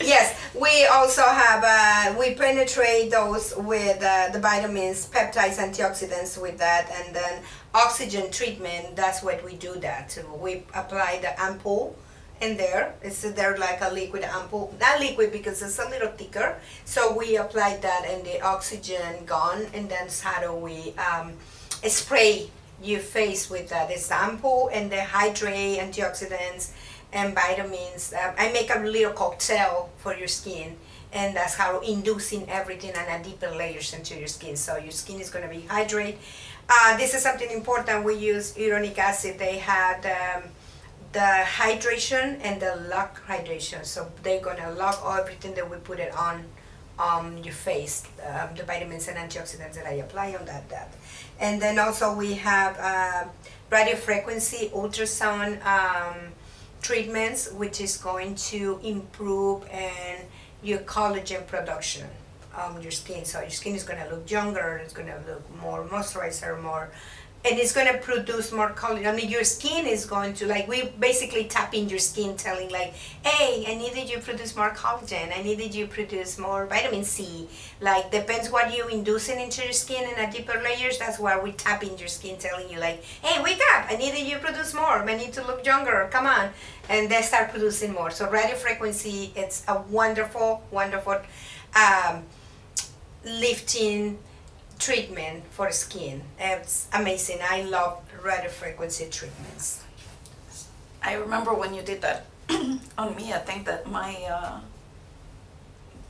[0.02, 6.58] yes, we also have, uh, we penetrate those with uh, the vitamins, peptides, antioxidants with
[6.58, 7.42] that, and then
[7.74, 10.18] oxygen treatment, that's what we do that.
[10.40, 11.96] We apply the ampoule
[12.42, 12.94] in there.
[13.02, 16.58] It's there like a liquid ampoule, not liquid because it's a little thicker.
[16.86, 21.34] So we apply that and the oxygen gone, and then how do we um,
[21.88, 22.50] spray
[22.82, 26.72] your face with uh, sample and the hydrate, antioxidants,
[27.12, 28.14] and vitamins.
[28.14, 30.78] Um, I make a little cocktail for your skin,
[31.12, 34.56] and that's how inducing everything and a deeper layers into your skin.
[34.56, 36.18] So your skin is going to be hydrated.
[36.70, 38.06] Uh, this is something important.
[38.06, 39.40] We use uronic acid.
[39.40, 40.44] They had um,
[41.12, 43.86] the hydration and the lock hydration.
[43.86, 46.46] So they're gonna lock everything that we put it on
[47.00, 50.70] um, your face, um, the vitamins and antioxidants that I apply on that.
[50.70, 50.94] That,
[51.40, 53.24] and then also we have uh,
[53.72, 56.34] radio frequency ultrasound um,
[56.82, 60.24] treatments, which is going to improve and
[60.62, 62.08] your collagen production
[62.56, 63.24] on your skin.
[63.26, 64.82] So your skin is gonna look younger.
[64.84, 66.92] It's gonna look more moisturizer, more
[67.46, 69.08] and it's going to produce more collagen.
[69.08, 72.70] I mean, your skin is going to like we basically tap in your skin, telling
[72.70, 75.36] like, "Hey, I needed you produce more collagen.
[75.38, 77.48] I needed you produce more vitamin C."
[77.80, 80.98] Like depends what you inducing into your skin in a deeper layers.
[81.00, 83.86] That's why we tap in your skin, telling you like, "Hey, wake up!
[83.90, 85.00] I needed you produce more.
[85.10, 86.10] I need to look younger.
[86.12, 86.50] Come on!"
[86.90, 88.12] And they start producing more.
[88.12, 91.22] So radio frequency, it's a wonderful, wonderful
[91.76, 92.24] um,
[93.24, 94.18] lifting
[94.80, 96.24] treatment for skin.
[96.40, 97.40] It's amazing.
[97.44, 99.84] I love radio frequency treatments.
[101.04, 102.26] I remember when you did that
[102.98, 103.32] on me.
[103.34, 104.60] I think that my uh,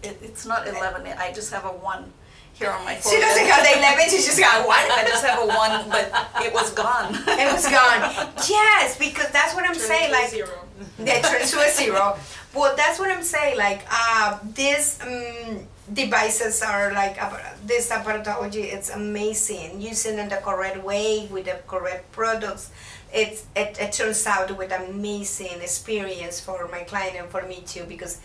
[0.04, 1.06] it, it's not eleven.
[1.18, 2.14] I just have a one
[2.54, 3.14] here on my phone.
[3.14, 4.78] She doesn't have the 11, she just got one.
[4.78, 6.12] I just have a one, but
[6.44, 7.16] it was gone.
[7.16, 8.02] It was gone.
[8.50, 10.12] Yes, because that's what I'm saying.
[10.12, 10.50] Like, zero.
[10.98, 12.18] they turn to a zero.
[12.54, 13.58] Well, that's what I'm saying.
[13.58, 15.60] Like, uh, these um,
[15.94, 17.18] devices are like
[17.66, 18.74] this apparatology.
[18.74, 19.82] It's amazing.
[19.82, 22.72] Using in the correct way with the correct products.
[23.14, 27.86] It's it, it turns out with amazing experience for my client and for me too
[27.86, 28.22] because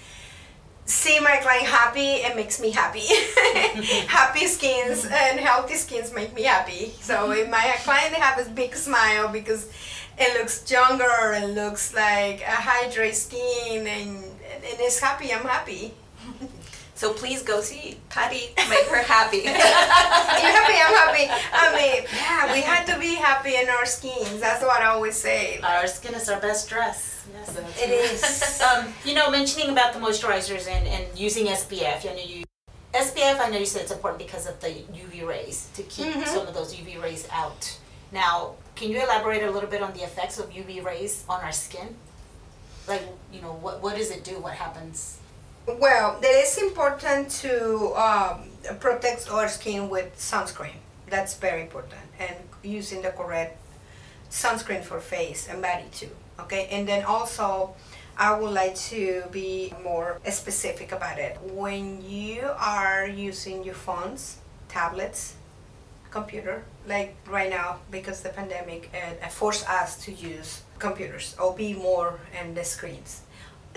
[0.86, 3.00] see my client happy it makes me happy
[4.06, 8.74] happy skins and healthy skins make me happy so if my client have a big
[8.74, 9.70] smile because
[10.18, 15.94] it looks younger and looks like a hydrated skin and, and it's happy i'm happy
[17.04, 18.54] So please go see Patty.
[18.56, 19.36] Make her happy.
[19.44, 24.40] you're happy i'm happy i mean yeah we had to be happy in our skins
[24.40, 27.26] that's what i always say Our skin is our best dress.
[27.34, 27.58] Yes.
[27.84, 32.22] it is um, you know, mentioning about the moisturizers and, and using SPF, I know
[32.34, 32.44] you
[32.94, 33.38] SPF.
[33.38, 34.68] I know you said it's important because of the
[35.02, 36.26] UV rays to keep Mhm.
[36.26, 37.62] some of those UV rays out.
[38.12, 41.52] Now, can you elaborate a little bit on the effects of UV rays on our
[41.52, 41.88] skin?
[42.88, 43.02] Like,
[43.32, 44.34] you know, what what does it do?
[44.40, 45.18] What happens?
[45.66, 48.50] Well, it is important to um,
[48.80, 50.76] protect our skin with sunscreen.
[51.08, 53.56] That's very important, and using the correct
[54.30, 56.10] sunscreen for face and body too.
[56.38, 57.74] Okay, and then also,
[58.18, 61.38] I would like to be more specific about it.
[61.40, 64.38] When you are using your phones,
[64.68, 65.34] tablets,
[66.10, 71.72] computer, like right now, because the pandemic uh, forced us to use computers or be
[71.72, 73.23] more in the screens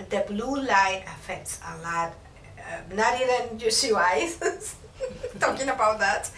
[0.10, 2.14] the blue light affects a lot,
[2.58, 4.38] uh, not even just your eyes.
[5.40, 6.32] Talking about that,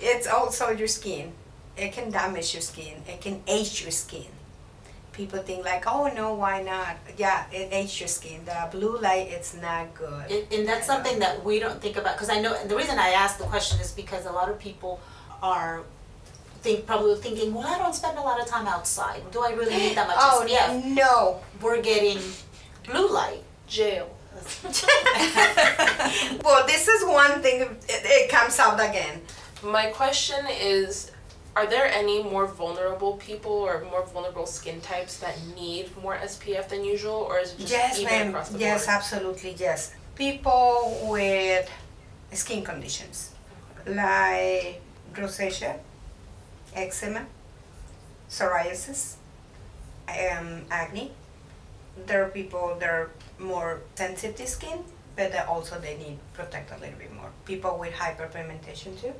[0.00, 1.32] it's also your skin.
[1.76, 3.02] It can damage your skin.
[3.06, 4.26] It can age your skin.
[5.12, 6.96] People think like, oh no, why not?
[7.16, 8.44] Yeah, it ages your skin.
[8.44, 10.30] The blue light, it's not good.
[10.30, 13.10] And, and that's something that we don't think about because I know the reason I
[13.10, 15.00] asked the question is because a lot of people
[15.42, 15.82] are
[16.62, 19.22] think probably thinking, well, I don't spend a lot of time outside.
[19.30, 20.84] Do I really need that much oh SPF?
[20.84, 21.40] no.
[21.60, 22.18] We're getting
[22.86, 23.42] blue light.
[23.66, 24.08] Jail.
[26.44, 27.60] Well, this is one thing.
[27.62, 29.20] It, it comes out again.
[29.62, 31.10] My question is
[31.56, 36.68] Are there any more vulnerable people or more vulnerable skin types that need more SPF
[36.68, 38.28] than usual, or is it just Yes, even ma'am.
[38.30, 38.96] across the Yes, board?
[38.96, 39.92] absolutely, yes.
[40.14, 41.68] People with
[42.32, 43.30] skin conditions
[43.86, 44.80] like
[45.14, 45.78] rosacea,
[46.74, 47.26] eczema,
[48.28, 49.16] psoriasis,
[50.08, 51.12] um, acne.
[52.06, 54.84] There are people that are more sensitive skin,
[55.16, 57.30] but they also they need protect a little bit more.
[57.44, 59.12] People with hyperpigmentation too,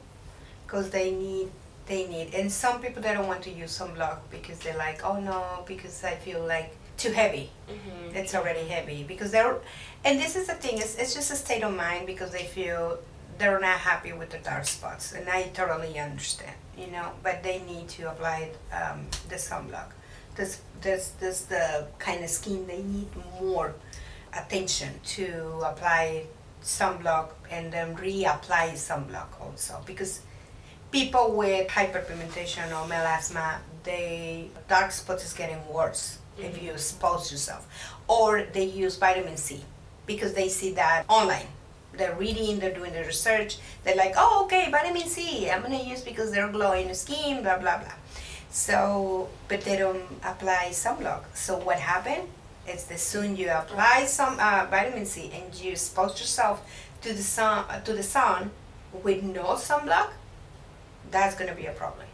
[0.66, 1.50] because they need
[1.86, 5.18] they need and some people they don't want to use sunblock because they're like oh
[5.18, 8.14] no because I feel like too heavy Mhm.
[8.14, 9.56] it's already heavy because they're
[10.04, 12.98] and this is the thing it's, it's just a state of mind because they feel
[13.38, 17.58] they're not happy with the dark spots and i totally understand you know but they
[17.62, 19.88] need to apply um, the sunblock
[20.40, 23.08] this this this the kind of skin they need
[23.40, 23.74] more
[24.32, 25.26] attention to
[25.70, 26.24] apply
[26.62, 29.74] sunblock and then reapply sunblock also.
[29.84, 30.22] Because
[30.90, 36.64] people with hyperpigmentation or melasma they dark spots is getting worse if mm-hmm.
[36.64, 37.66] you expose yourself.
[38.08, 39.60] Or they use vitamin c
[40.06, 41.48] because they see that online.
[41.92, 46.02] They're reading they're doing the research they're like oh okay vitamin c i'm gonna use
[46.02, 47.96] because they're glowing skin blah blah blah
[48.50, 52.28] so but they don't apply sunblock so what happened
[52.66, 56.62] It's the soon you apply some uh, vitamin c and you expose yourself
[57.02, 58.50] to the sun uh, to the sun
[58.92, 60.10] with no sunblock
[61.10, 62.06] that's gonna be a problem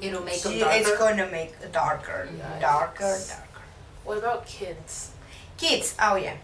[0.00, 0.76] It'll make them darker.
[0.78, 2.60] It's gonna make darker, Yikes.
[2.60, 3.62] darker, darker.
[4.04, 5.10] What about kids?
[5.56, 6.36] Kids, oh yeah.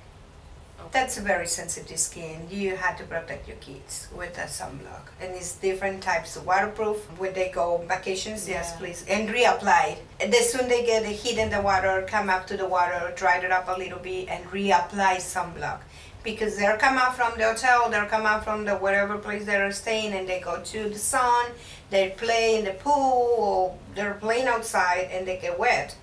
[0.93, 2.47] That's a very sensitive skin.
[2.51, 5.09] You have to protect your kids with a sunblock.
[5.21, 6.99] And it's different types of waterproof.
[7.19, 9.05] When they go on vacations, yes, please.
[9.09, 9.99] And reapply.
[10.21, 13.13] And the soon they get the heat in the water, come up to the water,
[13.17, 15.81] dry it up a little bit, and reapply sunblock.
[16.23, 19.71] Because they're come out from the hotel, they're come out from the whatever place they're
[19.73, 21.51] staying, and they go to the sun,
[21.91, 25.97] they play in the pool, or they're playing outside, and they get wet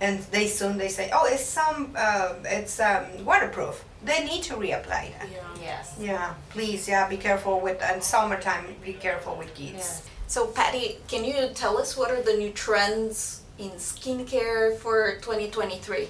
[0.00, 3.84] and they soon they say, oh, it's some, uh, it's um, waterproof.
[4.04, 5.28] They need to reapply that.
[5.60, 5.96] Yes.
[5.98, 9.72] Yeah, please, yeah, be careful with, and summertime, be careful with kids.
[9.74, 10.08] Yes.
[10.28, 16.08] So, Patty, can you tell us what are the new trends in skincare for 2023?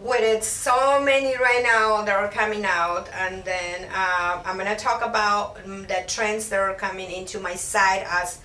[0.00, 4.76] With it, so many right now that are coming out, and then uh, I'm gonna
[4.76, 8.38] talk about um, the trends that are coming into my site as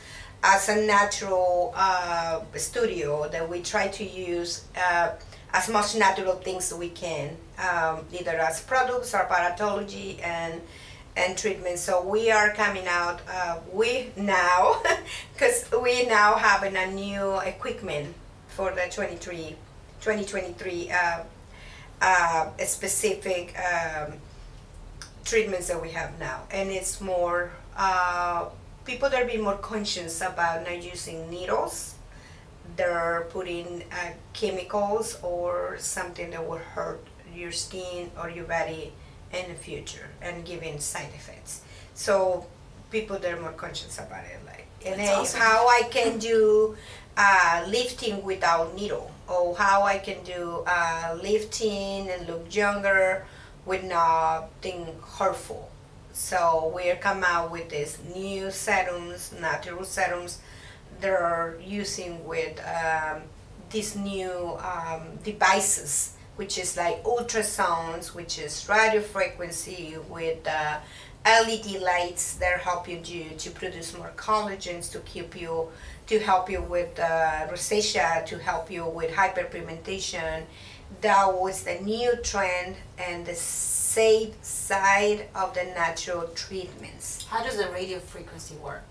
[0.44, 5.12] as a natural uh, studio that we try to use uh,
[5.54, 10.62] as much natural things we can, um, either as products or paratology and
[11.18, 11.78] and treatment.
[11.78, 13.20] So we are coming out.
[13.30, 14.82] Uh, we now,
[15.34, 18.16] because we now having a new equipment
[18.48, 19.56] for the 23,
[20.00, 21.24] 2023 uh,
[22.02, 24.14] uh, specific um,
[25.26, 28.46] treatments that we have now, and it's more uh,
[28.86, 31.96] people that are being more conscious about not using needles.
[32.76, 38.94] They're putting uh, chemicals or something that will hurt your skin or your body
[39.34, 41.62] in the future and giving side effects.
[41.94, 42.46] So
[42.90, 45.40] people that are more conscious about it, like and hey, awesome.
[45.40, 46.76] how I can do
[47.18, 53.26] uh, lifting without needle, or how I can do uh, lifting and look younger
[53.66, 55.71] with nothing hurtful.
[56.14, 60.40] So we're come out with these new serums, natural serums,
[61.00, 63.22] they're using with um,
[63.72, 70.80] these new um, devices, which is like ultrasounds, which is radio frequency with uh,
[71.26, 75.70] LED lights They're helping you to produce more collagens to keep you,
[76.08, 80.44] to help you with uh, rosacea, to help you with hyperpigmentation.
[81.02, 83.36] That was the new trend and the
[83.94, 87.26] safe side of the natural treatments.
[87.30, 88.88] How does the radio frequency work?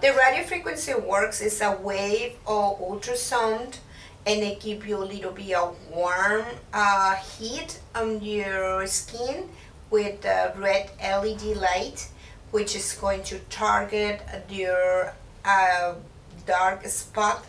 [0.00, 3.78] The radio frequency works is a wave or ultrasound
[4.24, 9.48] and it give you a little bit of warm uh, heat on your skin
[9.90, 12.08] with a red LED light
[12.52, 15.12] which is going to target your
[15.44, 15.94] uh,
[16.46, 17.44] dark spot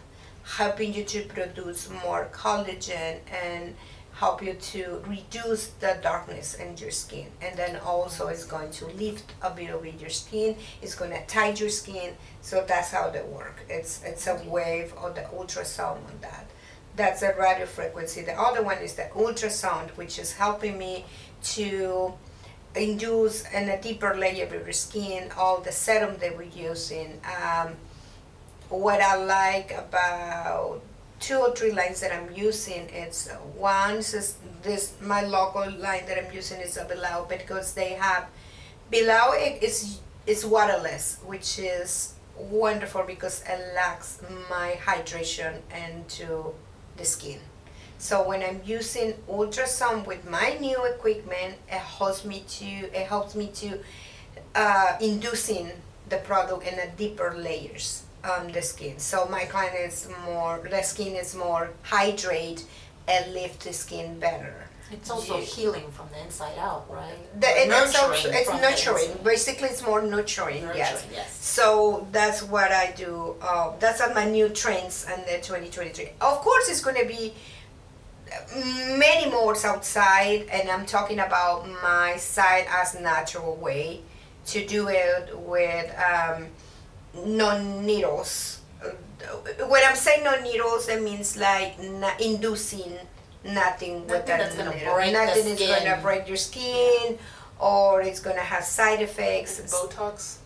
[0.57, 3.75] helping you to produce more collagen and
[4.17, 7.27] help you to reduce the darkness in your skin.
[7.39, 10.55] And then also it's going to lift a bit of your skin.
[10.81, 12.15] It's going to tight your skin.
[12.41, 13.63] So that's how they work.
[13.69, 16.49] It's it's a wave of the ultrasound on that.
[16.95, 18.23] That's the radio frequency.
[18.23, 21.05] The other one is the ultrasound which is helping me
[21.55, 22.13] to
[22.75, 27.75] induce in a deeper layer of your skin all the serum that we're using um,
[28.69, 30.81] what I like about
[31.19, 36.17] two or three lines that I'm using, it's one is this my local line that
[36.23, 38.27] I'm using is a Vilao because they have
[38.91, 46.53] Vilao it is is waterless, which is wonderful because it lacks my hydration into
[46.97, 47.39] the skin.
[47.97, 53.35] So when I'm using ultrasound with my new equipment, it helps me to it helps
[53.35, 53.79] me to
[54.53, 55.71] uh, inducing
[56.09, 58.97] the product in a deeper layers on the skin.
[58.99, 62.65] So my client is more the skin is more hydrate
[63.07, 64.63] and lift the skin better.
[64.91, 65.43] It's also Yeah.
[65.43, 67.19] healing from the inside out, right?
[67.41, 69.03] The, Or it- it's also, it's from nurturing.
[69.11, 69.23] inside.
[69.23, 70.63] Basically, it's more nurturing.
[70.73, 70.93] yes.
[70.93, 71.37] Nurturing, yes.
[71.41, 73.35] So that's what I do.
[73.41, 76.11] Uh, that's on my new trends in the 2023.
[76.21, 77.35] Of course, it's going to be
[78.97, 84.01] many more outside, and I'm talking about my side as natural way
[84.47, 86.47] to do it with um,
[87.25, 88.59] no needles.
[88.83, 88.89] Uh,
[89.67, 92.93] When I'm saying no needles, it means like na- inducing
[93.43, 95.11] nothing with Nothing that's gonna needle.
[95.11, 97.17] Nothing is going to break your skin,
[97.59, 100.37] or it's going to have side effects Botox.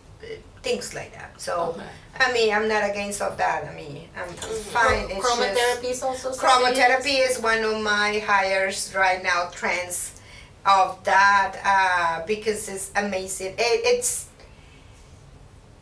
[0.62, 1.40] things like that.
[1.40, 1.82] So, Okay.
[2.20, 3.64] I mean, I'm not against of that.
[3.64, 4.34] I mean, I'm, I'm
[4.78, 5.10] fine.
[5.10, 10.20] It's Chromotherapy is also chromotherapy is one of my hires right now trends
[10.64, 13.54] of that uh, because it's amazing.
[13.58, 14.26] It, it's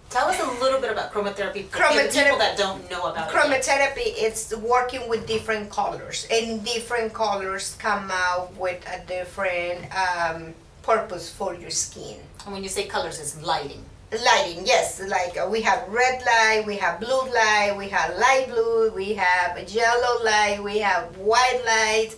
[0.08, 0.69] Tell us a little
[1.10, 3.66] about chromotherapy for Chromotherapy- people that don't know about it.
[3.66, 3.92] yet.
[4.26, 11.30] It's working with different colors, and different colors come out with a different um, purpose
[11.30, 12.18] for your skin.
[12.44, 13.84] And when you say colors, it's lighting.
[14.32, 18.46] lighting yes like uh, we have red light we have blue light we have light
[18.52, 22.10] blue we have yellow light we have white light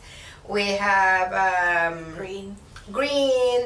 [0.49, 2.57] we have um, Green.
[2.91, 3.61] green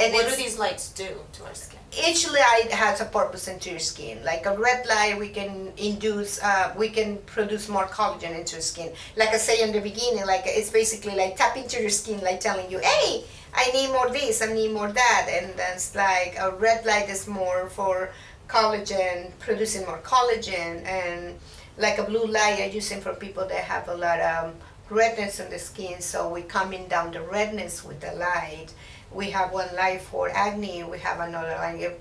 [0.00, 1.75] and what do it's- these lights do to our skin?
[1.96, 4.22] Each light has a purpose into your skin.
[4.24, 8.62] Like a red light, we can induce, uh, we can produce more collagen into your
[8.62, 8.92] skin.
[9.16, 12.40] Like I say in the beginning, like it's basically like tap into your skin, like
[12.40, 13.24] telling you, hey,
[13.54, 17.26] I need more this, I need more that, and that's like a red light is
[17.26, 18.10] more for
[18.48, 21.38] collagen, producing more collagen, and
[21.78, 24.54] like a blue light, I use it for people that have a lot of
[24.90, 28.68] redness on the skin, so we're coming down the redness with the light
[29.12, 31.92] we have one light for acne we have another line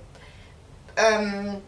[0.98, 1.62] um,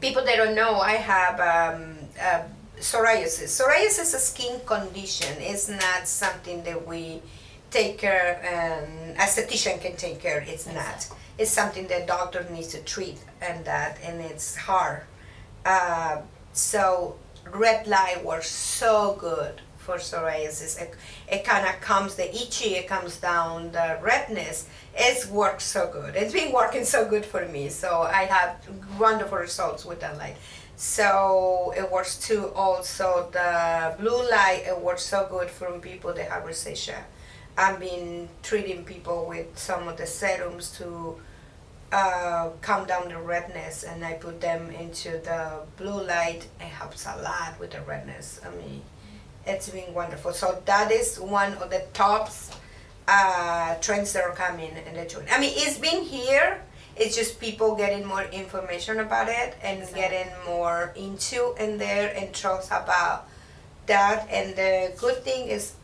[0.00, 2.42] people that don't know i have um, uh,
[2.78, 3.48] psoriasis.
[3.48, 5.34] Psoriasis is a skin condition.
[5.40, 7.22] It's not something that we
[7.70, 10.44] take care and esthetician can take care.
[10.46, 11.08] It's not.
[11.38, 15.02] It's something that doctor needs to treat and that and it's hard.
[15.64, 17.16] Uh, so
[17.50, 20.82] red light works so good for psoriasis.
[20.82, 20.94] It,
[21.28, 24.66] it kind of comes the itchy, it comes down the redness.
[24.94, 26.16] It's worked so good.
[26.16, 27.68] It's been working so good for me.
[27.68, 28.50] So I have
[28.98, 30.36] wonderful results with that light.
[30.76, 32.52] So it works too.
[32.54, 37.00] Also the blue light, it works so good for people that have rosacea.
[37.56, 41.16] I've been treating people with some of the serums to
[41.92, 46.42] uh, calm down the redness, and I put them into the blue light.
[46.60, 48.40] It helps a lot with the redness.
[48.44, 48.82] I mean,
[49.46, 50.32] it's been wonderful.
[50.32, 52.50] So that is one of the tops
[53.08, 55.24] uh, trends that are coming in the June.
[55.30, 56.60] I mean, it's been here.
[56.96, 60.00] It's just people getting more information about it and Exactly.
[60.00, 63.28] getting more into in there and trust about
[63.86, 64.26] that.
[64.30, 65.74] And the good thing is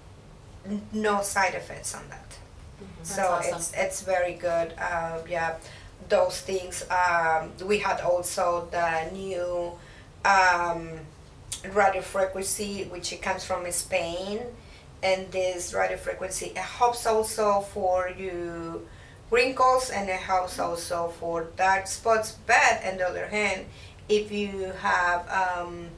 [0.93, 2.39] no side effects on that.
[2.99, 3.57] That's so awesome.
[3.57, 4.75] it's it's very good.
[4.79, 5.57] Uh, yeah,
[6.09, 6.85] those things.
[6.91, 9.73] Um, we had also the new
[10.25, 11.01] um,
[11.73, 14.41] radio frequency, which comes from Spain,
[15.03, 18.87] and this radio frequency it helps also for you
[19.31, 22.37] wrinkles and it helps also for dark spots.
[22.47, 23.65] But on the other hand,
[24.09, 25.89] if you have um,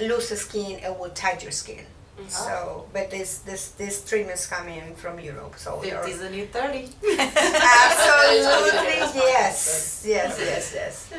[0.00, 1.84] loose skin, it will tight your skin.
[2.26, 6.78] So, but this this this treatment's coming from Europe, so they're- 50's a new 30.
[7.18, 11.10] Absolutely, yes, yes, yes, yes.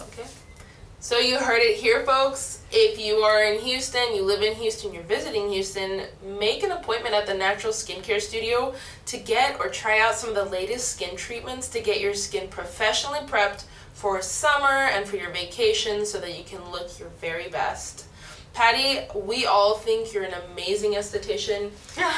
[0.00, 0.24] Okay.
[1.06, 2.62] So you heard it here, folks.
[2.72, 6.02] If you are in Houston, you live in Houston, you're visiting Houston,
[6.36, 10.34] make an appointment at the Natural Skincare Studio to get or try out some of
[10.34, 15.30] the latest skin treatments to get your skin professionally prepped for summer and for your
[15.30, 18.05] vacation so that you can look your very best.
[18.56, 21.70] Patty, we all think you're an amazing esthetician.
[21.72, 22.08] Thank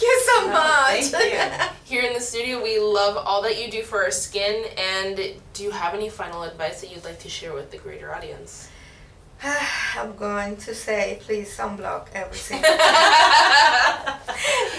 [0.00, 1.06] you so much.
[1.06, 1.40] Thank you.
[1.84, 4.64] Here in the studio, we love all that you do for our skin.
[4.78, 5.16] And
[5.54, 8.68] do you have any final advice that you'd like to share with the greater audience?
[9.42, 12.62] I'm going to say, please sunblock everything.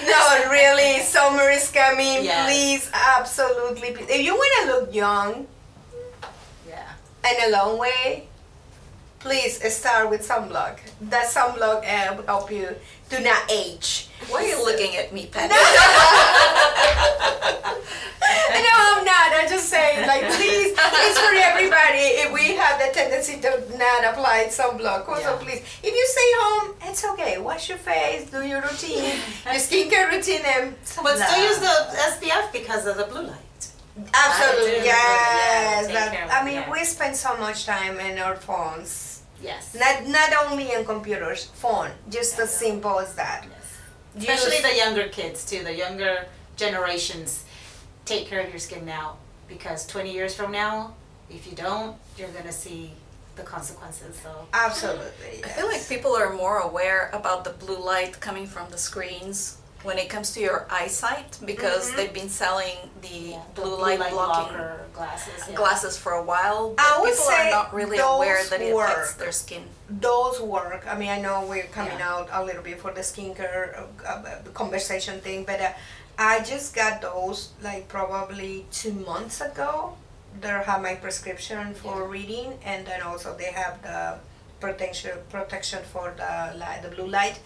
[0.05, 2.24] no, really, summer is coming.
[2.24, 2.45] Yes.
[2.47, 3.91] Please, absolutely.
[3.91, 4.07] please.
[4.10, 5.47] If you want to look young
[6.66, 6.93] Yeah.
[7.26, 8.28] and a long way,
[9.20, 10.80] please start with sunblock.
[11.01, 12.76] That sunblock uh, will help you
[13.09, 14.07] do not age.
[14.30, 15.53] Why are you looking at me, Patty?
[15.53, 15.59] no,
[18.74, 19.30] I'm not.
[19.34, 22.05] I'm just saying, like, please, it's for everybody.
[22.24, 25.38] If we have the tendency to not apply sunblock, also Yeah.
[25.38, 27.38] please, if you stay home, it's okay.
[27.39, 29.15] Wash your face, do your routine,
[29.45, 31.76] your skincare routine, and But still use the
[32.11, 33.38] SPF because of the blue light.
[34.13, 34.86] absolutely yes.
[34.86, 36.70] yeah, take that- care of I mean, yeah.
[36.72, 39.09] we spend so much time in our phones.
[39.41, 39.75] Yes.
[39.75, 41.91] Not not only in computers, phone.
[42.09, 43.45] Just as simple as that.
[43.47, 44.25] Yes.
[44.29, 46.25] Especially Use- the younger kids too, the younger
[46.55, 47.43] generations.
[48.05, 49.17] Take care of your skin now
[49.47, 50.93] because 20 years from now,
[51.29, 52.91] if you don't, you're gonna see
[53.35, 54.17] the consequences.
[54.21, 55.43] So absolutely.
[55.45, 59.59] I feel like people are more aware about the blue light coming from the screens
[59.84, 61.95] when it comes to your eyesight because Mhm.
[61.95, 64.57] they've been selling the yeah, the blue, light, blocking
[64.93, 65.34] glasses.
[65.47, 65.55] yeah.
[65.55, 66.71] glasses for a while.
[66.75, 69.63] But I would people say are not really aware that it affects their skin.
[69.89, 70.82] those work.
[70.86, 72.11] I mean, I know we're coming Yeah.
[72.13, 73.63] out a little bit for the skincare
[74.05, 75.71] uh, uh, conversation thing, but uh,
[76.17, 79.95] I just got those like probably two months ago.
[80.41, 84.19] They have my prescription for reading, and then also they have the
[84.59, 87.39] protection protection for the light, the blue light.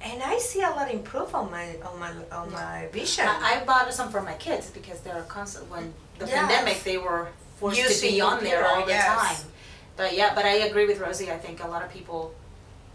[0.00, 3.26] And I see a lot improve on my on my on my vision.
[3.26, 6.34] I, I bought some for my kids because they're constant when the Yes.
[6.38, 7.28] pandemic they were
[7.58, 9.06] forced to be on there all the yes.
[9.06, 9.50] time.
[9.96, 11.30] But yeah, but I agree with Rosie.
[11.30, 12.34] I think a lot of people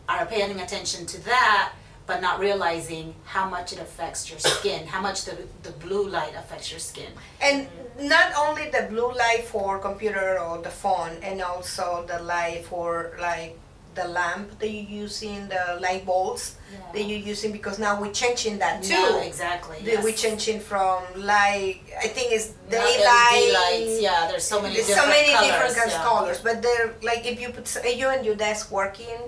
[0.07, 1.73] are paying attention to that
[2.07, 6.33] but not realizing how much it affects your skin, how much the, the blue light
[6.35, 7.11] affects your skin.
[7.41, 7.67] And
[8.01, 13.15] not only the blue light for computer or the phone, and also the light for
[13.19, 13.57] like
[13.93, 16.55] the lamp that you're using, the light bulbs
[16.93, 18.93] that you're using, because now we're changing that too.
[18.93, 19.77] Yeah, exactly.
[19.83, 20.03] The- yes.
[20.03, 23.51] We're changing from light, I think it's daylight.
[23.53, 25.47] LED yeah, there's so many There's different so many colors.
[25.51, 26.05] different kinds of yeah.
[26.07, 27.67] colors, but they're like if you put
[27.97, 29.19] you and your desk working,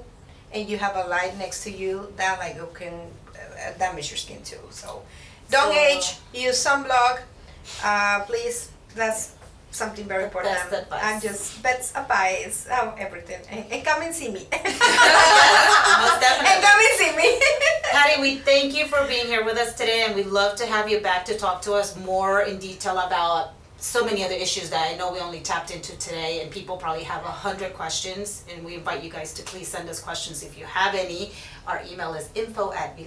[0.53, 4.18] and you have a light next to you, that like it can uh, damage your
[4.18, 4.59] skin too.
[4.70, 5.01] So,
[5.49, 6.18] don't So- age.
[6.34, 7.20] Use sunblock,
[7.84, 8.70] uh, please.
[8.95, 9.33] That's
[9.74, 10.54] something very important.
[10.54, 11.04] best advice.
[11.04, 12.68] And just best advice.
[12.72, 13.42] Oh, everything.
[13.50, 14.48] And, and come and see me.
[14.52, 17.40] Most and come and see me.
[17.92, 20.90] Patty, we thank you for being here with us today, and we'd love to have
[20.90, 23.54] you back to talk to us more in detail about
[23.84, 27.04] so many other issues that I know we only tapped into today, and people probably
[27.04, 30.58] have a hundred questions, and we invite you guys to please send us questions if
[30.58, 31.34] you have any.
[31.68, 32.98] Our email is info at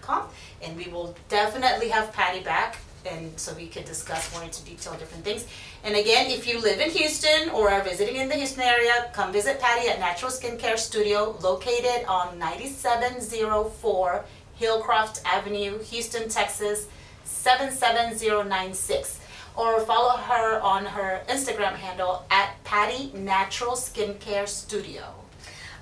[0.00, 0.28] com,
[0.62, 4.94] and we will definitely have Patty back, and so we can discuss more into detail
[4.94, 5.46] different things.
[5.84, 9.32] And again, if you live in Houston or are visiting in the Houston area, come
[9.32, 14.24] visit Patty at Natural Skincare Studio, located on 9704
[14.60, 16.88] Hillcroft Avenue, Houston, Texas
[17.24, 19.20] 77096.
[19.56, 25.14] Or follow her on her Instagram handle at Patty Natural Skincare Studio.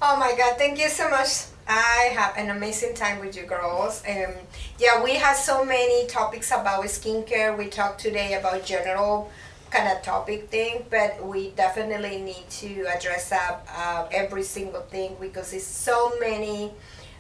[0.00, 1.53] Oh my God, thank you so much.
[1.66, 4.02] I have an amazing time with you girls.
[4.08, 4.32] Um,
[4.78, 7.56] yeah, we have so many topics about skincare.
[7.56, 9.30] We talked today about general
[9.70, 15.16] kind of topic thing, but we definitely need to address up uh, every single thing
[15.20, 16.72] because it's so many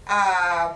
[0.06, 0.74] uh,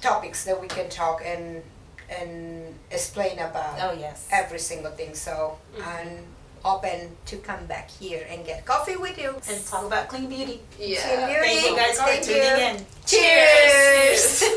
[0.00, 1.62] topics that we can talk and
[2.10, 4.28] and explain about Oh, yes.
[4.32, 5.14] every single thing.
[5.14, 6.24] So I'm
[6.64, 9.34] open to come back here and get coffee with you.
[9.48, 10.60] And talk about clean beauty.
[10.76, 11.26] Clean Yeah.
[11.26, 11.60] beauty.
[11.60, 12.80] Thank you guys for Thank tuning you.
[12.80, 12.86] in.
[13.06, 14.44] Cheers.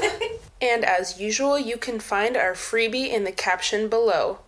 [0.62, 4.40] And as usual, you can find our freebie in the caption below.